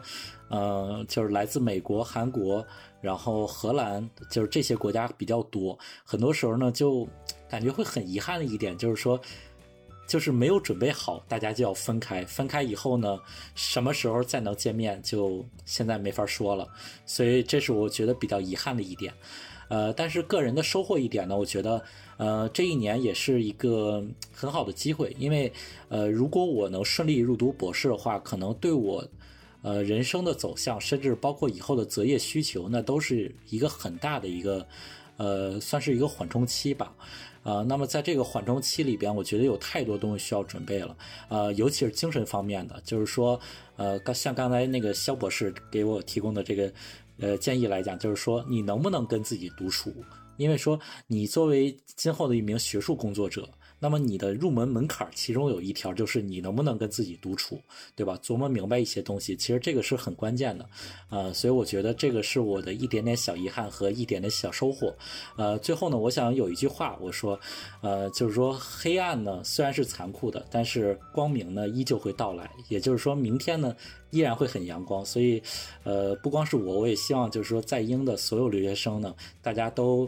[0.49, 2.65] 呃，就是来自美国、韩国，
[3.01, 5.77] 然后荷兰，就是这些国家比较多。
[6.03, 7.07] 很多时候呢，就
[7.49, 9.19] 感觉会很遗憾的一点，就是说。
[10.07, 12.25] 就是没有准备好，大家就要分开。
[12.25, 13.17] 分开以后呢，
[13.55, 16.67] 什么时候再能见面，就现在没法说了。
[17.05, 19.13] 所以这是我觉得比较遗憾的一点。
[19.71, 21.81] 呃，但是个人的收获一点呢，我觉得，
[22.17, 24.03] 呃，这一年也是一个
[24.33, 25.15] 很好的机会。
[25.17, 25.49] 因为，
[25.87, 29.01] 呃，如果我能顺利入读博士的话，可能对我，
[29.61, 34.67] 呃，人生的走向，甚至包括以后的择业需求，那都是一个很大的一个，
[35.15, 36.93] 呃，算是一个缓冲期吧。
[37.43, 40.95] 呃，那么在这个缓冲期里边，我觉得有太多东西需要准备了，
[41.27, 43.39] 呃，尤其是精神方面的，就是说，
[43.77, 46.71] 呃，刚像刚才那个肖博士给我提供的这个，
[47.21, 49.93] 呃，建议来讲，就是说，你能不能跟自己独处？
[50.37, 53.47] 因为说，你作为今后的一名学术工作者。
[53.83, 57.59] 那么你的入门门槛其中有一条就是你能不能跟自己独处，
[57.95, 58.15] 对吧？
[58.21, 60.69] 琢磨明白一些东西，其实这个是很关键的，
[61.09, 64.95] 呃，所以我觉得这个是我的一点点小遗憾和一点点小收获。
[65.35, 67.39] 呃，最后呢，我想有一句话我说，
[67.81, 73.75] 呃，就是说黑暗呢虽然是残酷的，但是光明呢依旧会到来，也就是说明天呢
[74.11, 75.03] 依然会很阳光。
[75.03, 75.41] 所以，
[75.83, 80.07] 呃，不光是我，我也希望就是说在英的所有留学生呢，大家都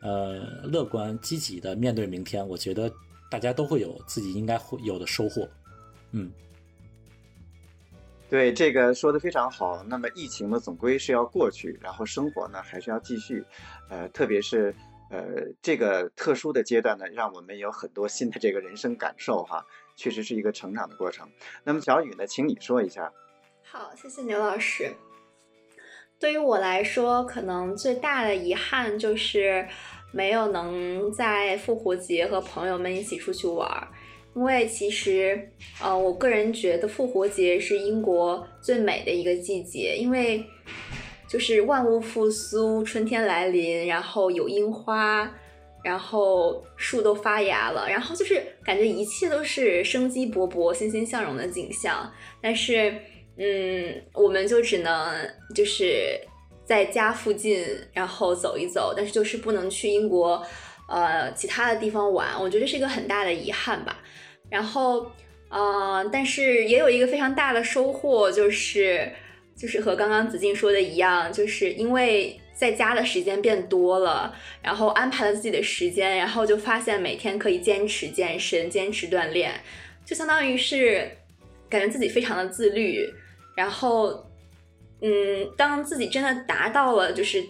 [0.00, 2.44] 呃乐观积极的面对明天。
[2.48, 2.92] 我觉得。
[3.32, 5.48] 大家都会有自己应该会有的收获，
[6.10, 6.30] 嗯，
[8.28, 9.82] 对这个说的非常好。
[9.84, 13.42] 那么疫情呢，总归是要过去，然后生活呢还是要继续，
[13.88, 14.74] 呃，特别是
[15.08, 15.24] 呃
[15.62, 19.64] 这个特殊的阶段呢，让我们有很多新的这个人生感受哈，
[19.96, 21.26] 确实是一个成长的过程。
[21.64, 23.10] 那么小雨呢，请你说一下。
[23.62, 24.92] 好，谢谢牛老师。
[26.18, 29.66] 对于我来说，可能最大的遗憾就是。
[30.12, 33.88] 没有能在复活节和朋友们一起出去玩儿，
[34.36, 35.50] 因为其实，
[35.80, 40.44] 呃，我个人觉得复活节是英国最美的一个季节，因为
[41.26, 45.34] 就是万物复苏，春天来临，然后有樱花，
[45.82, 52.12] 然后树都发芽了，然后就是感觉一切都是生机勃勃、欣欣向荣的景象。
[52.42, 52.94] 但是，
[53.38, 55.14] 嗯，我们就只能
[55.54, 56.20] 就是。
[56.64, 60.40] 在家附近，然后走一走，但是就是不能去英国，
[60.88, 62.40] 呃，其他的地方玩。
[62.40, 63.98] 我觉得是一个很大的遗憾吧。
[64.48, 65.10] 然后，
[65.48, 69.10] 呃，但是也有一个非常大的收获，就是
[69.56, 79.52] 就是和刚刚子静说的一样，就是因为在家的时间变多了，然后安排了自己的时间，然后就发现每天可以坚持健身、坚持锻炼，
[80.06, 81.10] 就相当于是
[81.68, 83.12] 感觉自己非常的自律，
[83.56, 84.26] 然后。
[85.04, 87.44] 嗯，当自己真的达到了，就是，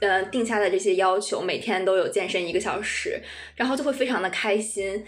[0.00, 3.20] 呃，定下的这些要求，每天都有健身一个小时，
[3.54, 5.04] 然后就会非常的开心，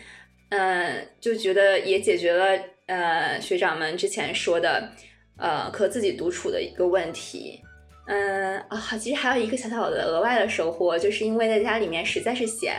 [0.50, 4.92] 嗯，就觉得也解决了，呃，学长们之前说的，
[5.38, 7.62] 呃，和自己独处的一个问题，
[8.06, 12.74] 嗯啊，其实还有一个小小的额外的收获，就是因为在家里面实在是闲，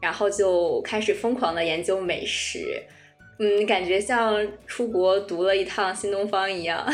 [0.00, 2.82] 然后就开始疯狂的研究美食，
[3.38, 6.90] 嗯，感觉像出国读了一趟新东方一样。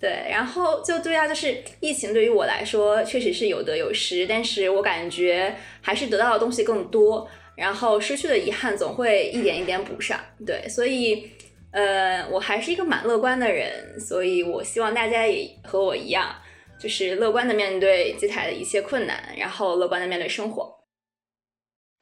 [0.00, 10.20] 对，然后就对啊，就是疫情对于我来说确实是有得有失，但是我感觉还是得到的东西更多，然后失去的遗憾总会一点一点补上。
[10.46, 11.28] 对，所以
[11.72, 16.32] 呃，我还是一个蛮乐观的人，所以我希望大家也和我一样，
[16.78, 20.78] 就是乐观的面对接下来的一切困难，然后乐观的面对生活。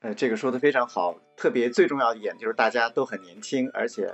[0.03, 4.13] 呃，这个说的非常好，特别最重要一点就是大家都很年轻，而且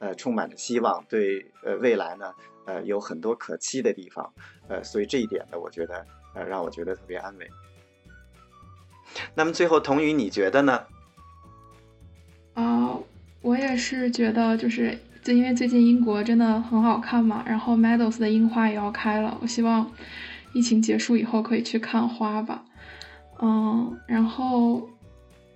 [0.00, 2.30] 呃充满着希望，对呃未来呢。
[2.64, 4.32] 呃，有很多可期的地方，
[4.68, 7.50] 呃，所以这一点呢，我觉得，呃，让我觉得特别安慰。
[9.34, 10.84] 那么最后，童宇，你觉得呢？
[12.54, 12.96] 啊，
[13.40, 19.90] 我也是觉得，就是就因为最近英国真的很好看嘛，然后 Meadows 的樱花也要开了，我希望
[20.52, 22.64] 疫情结束以后可以去看花吧。
[23.40, 24.88] 嗯，然后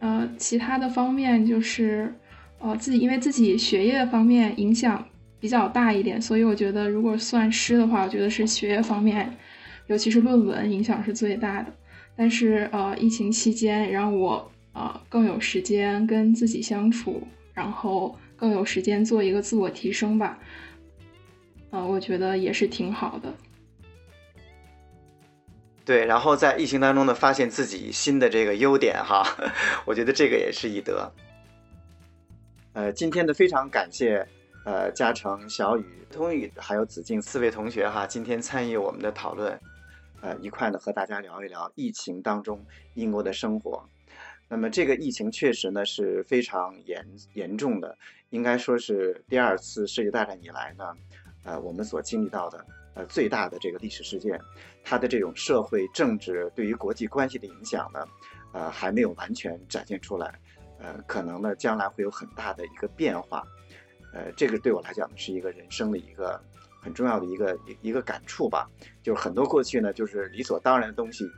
[0.01, 2.13] 呃，其他的方面就是，
[2.59, 5.07] 呃，自己因为自己学业方面影响。
[5.39, 9.37] 比较大一点，所以我觉得如果算失的话，我觉得是学业方面，
[9.87, 11.73] 尤其是论文影响是最大的。
[12.17, 17.23] 但是呃，疫情期间让我呃更有时间跟自己相处，
[17.53, 20.39] 然后更有时间做一个自我提升吧。
[21.71, 23.35] 呃，我觉得也是挺好的。
[25.85, 29.25] 对，然后在疫情当中呢，发现自己新的这个优点哈，
[29.85, 31.13] 我觉得这个也是一德。
[32.73, 34.27] 呃，今天的非常感谢
[34.67, 39.57] 呃嘉诚、小雨、通宇还有子静四位同学哈，今天参与我们的讨论，
[40.21, 42.61] 呃，一块呢和大家聊一聊疫情当中
[42.95, 43.89] 英国的生活。
[44.49, 47.97] 那么这个疫情确实呢是非常严严重的，
[48.31, 50.85] 应该说是第二次世界大战以来呢，
[51.45, 52.67] 呃，我们所经历到的。
[52.95, 54.41] 呃，最大的这个历史事件，
[54.83, 58.01] 它的这种社会政治对于国际关系的影响呢，
[58.53, 60.41] 呃，还没有完全展现出来，
[60.79, 63.47] 呃，可能呢将来会有很大的一个变化，
[64.17, 66.41] 呃，这个对我来讲呢是一个人生的一个
[66.81, 68.67] 很重要的一个一一个感触吧，
[69.03, 71.31] 就是很多过去呢就是理所当然的东西，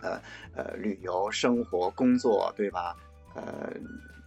[0.00, 0.20] 呃
[0.54, 2.94] 呃，旅游、生活、工作，对吧？
[3.34, 3.72] 呃，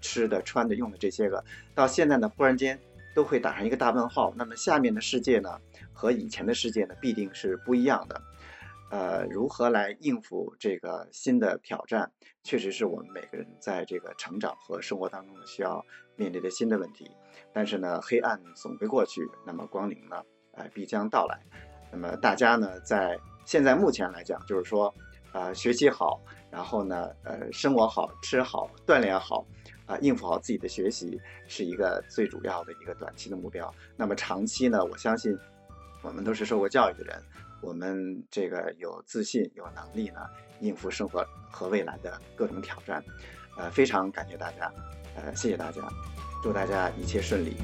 [0.02, 1.42] 吃的、穿的、用的这些个，
[1.74, 2.78] 到现在呢忽然间
[3.16, 5.58] 都会打上一个大问号，那么下面的世界呢？
[5.94, 8.22] 和以前的世界呢，必定是不一样的。
[8.90, 12.10] 呃，如何来应付这个新的挑战，
[12.44, 15.84] 确实是我们每个人在这个成长和生活当中需要
[16.16, 17.12] 面对的新的问题。
[17.54, 20.24] 但是呢，黑暗总会过去，那么光明呢，
[20.54, 21.38] 呃，必将到来。
[21.92, 24.94] 那么大家呢，在现在目前来讲，就是说，
[25.34, 29.46] 呃，学习好，然后呢，呃，生活好，吃好，锻炼好，
[29.86, 33.74] 啊，应付好自己的学习，是一个最主要的一个短期的目标。
[33.98, 35.38] 那么长期呢，我相信。
[36.04, 37.22] 我们都是受过教育的人，
[37.60, 40.22] 我们这个有自信、有能力呢，
[40.60, 43.04] 应付生活和未来的各种挑战。
[43.58, 44.72] 呃，非常感谢大家，
[45.16, 45.82] 呃，谢谢大家，
[46.44, 47.58] 祝大家一切顺利。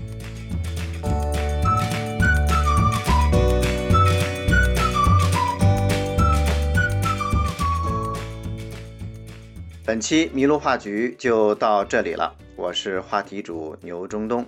[9.85, 14.43] 本期麋鹿话局就到这里了，我是话题主牛中东，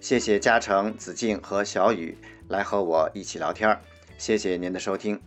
[0.00, 2.16] 谢谢嘉诚、子静和小雨。
[2.48, 3.80] 来和我一起聊天儿，
[4.16, 5.20] 谢谢您的收听。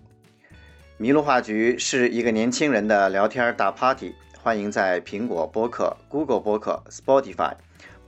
[1.00, 7.54] 麋鹿话局是一个年轻人的聊天大 party，欢迎在苹果播客、Google 播客、Spotify、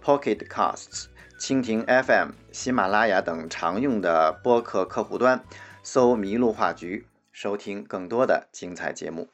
[0.04, 1.06] Pocket Casts、
[1.40, 5.44] 蜻蜓 FM、喜马拉雅等常用的播客客户端
[5.84, 9.28] 搜“麋鹿话局”，收听更多的精彩节目。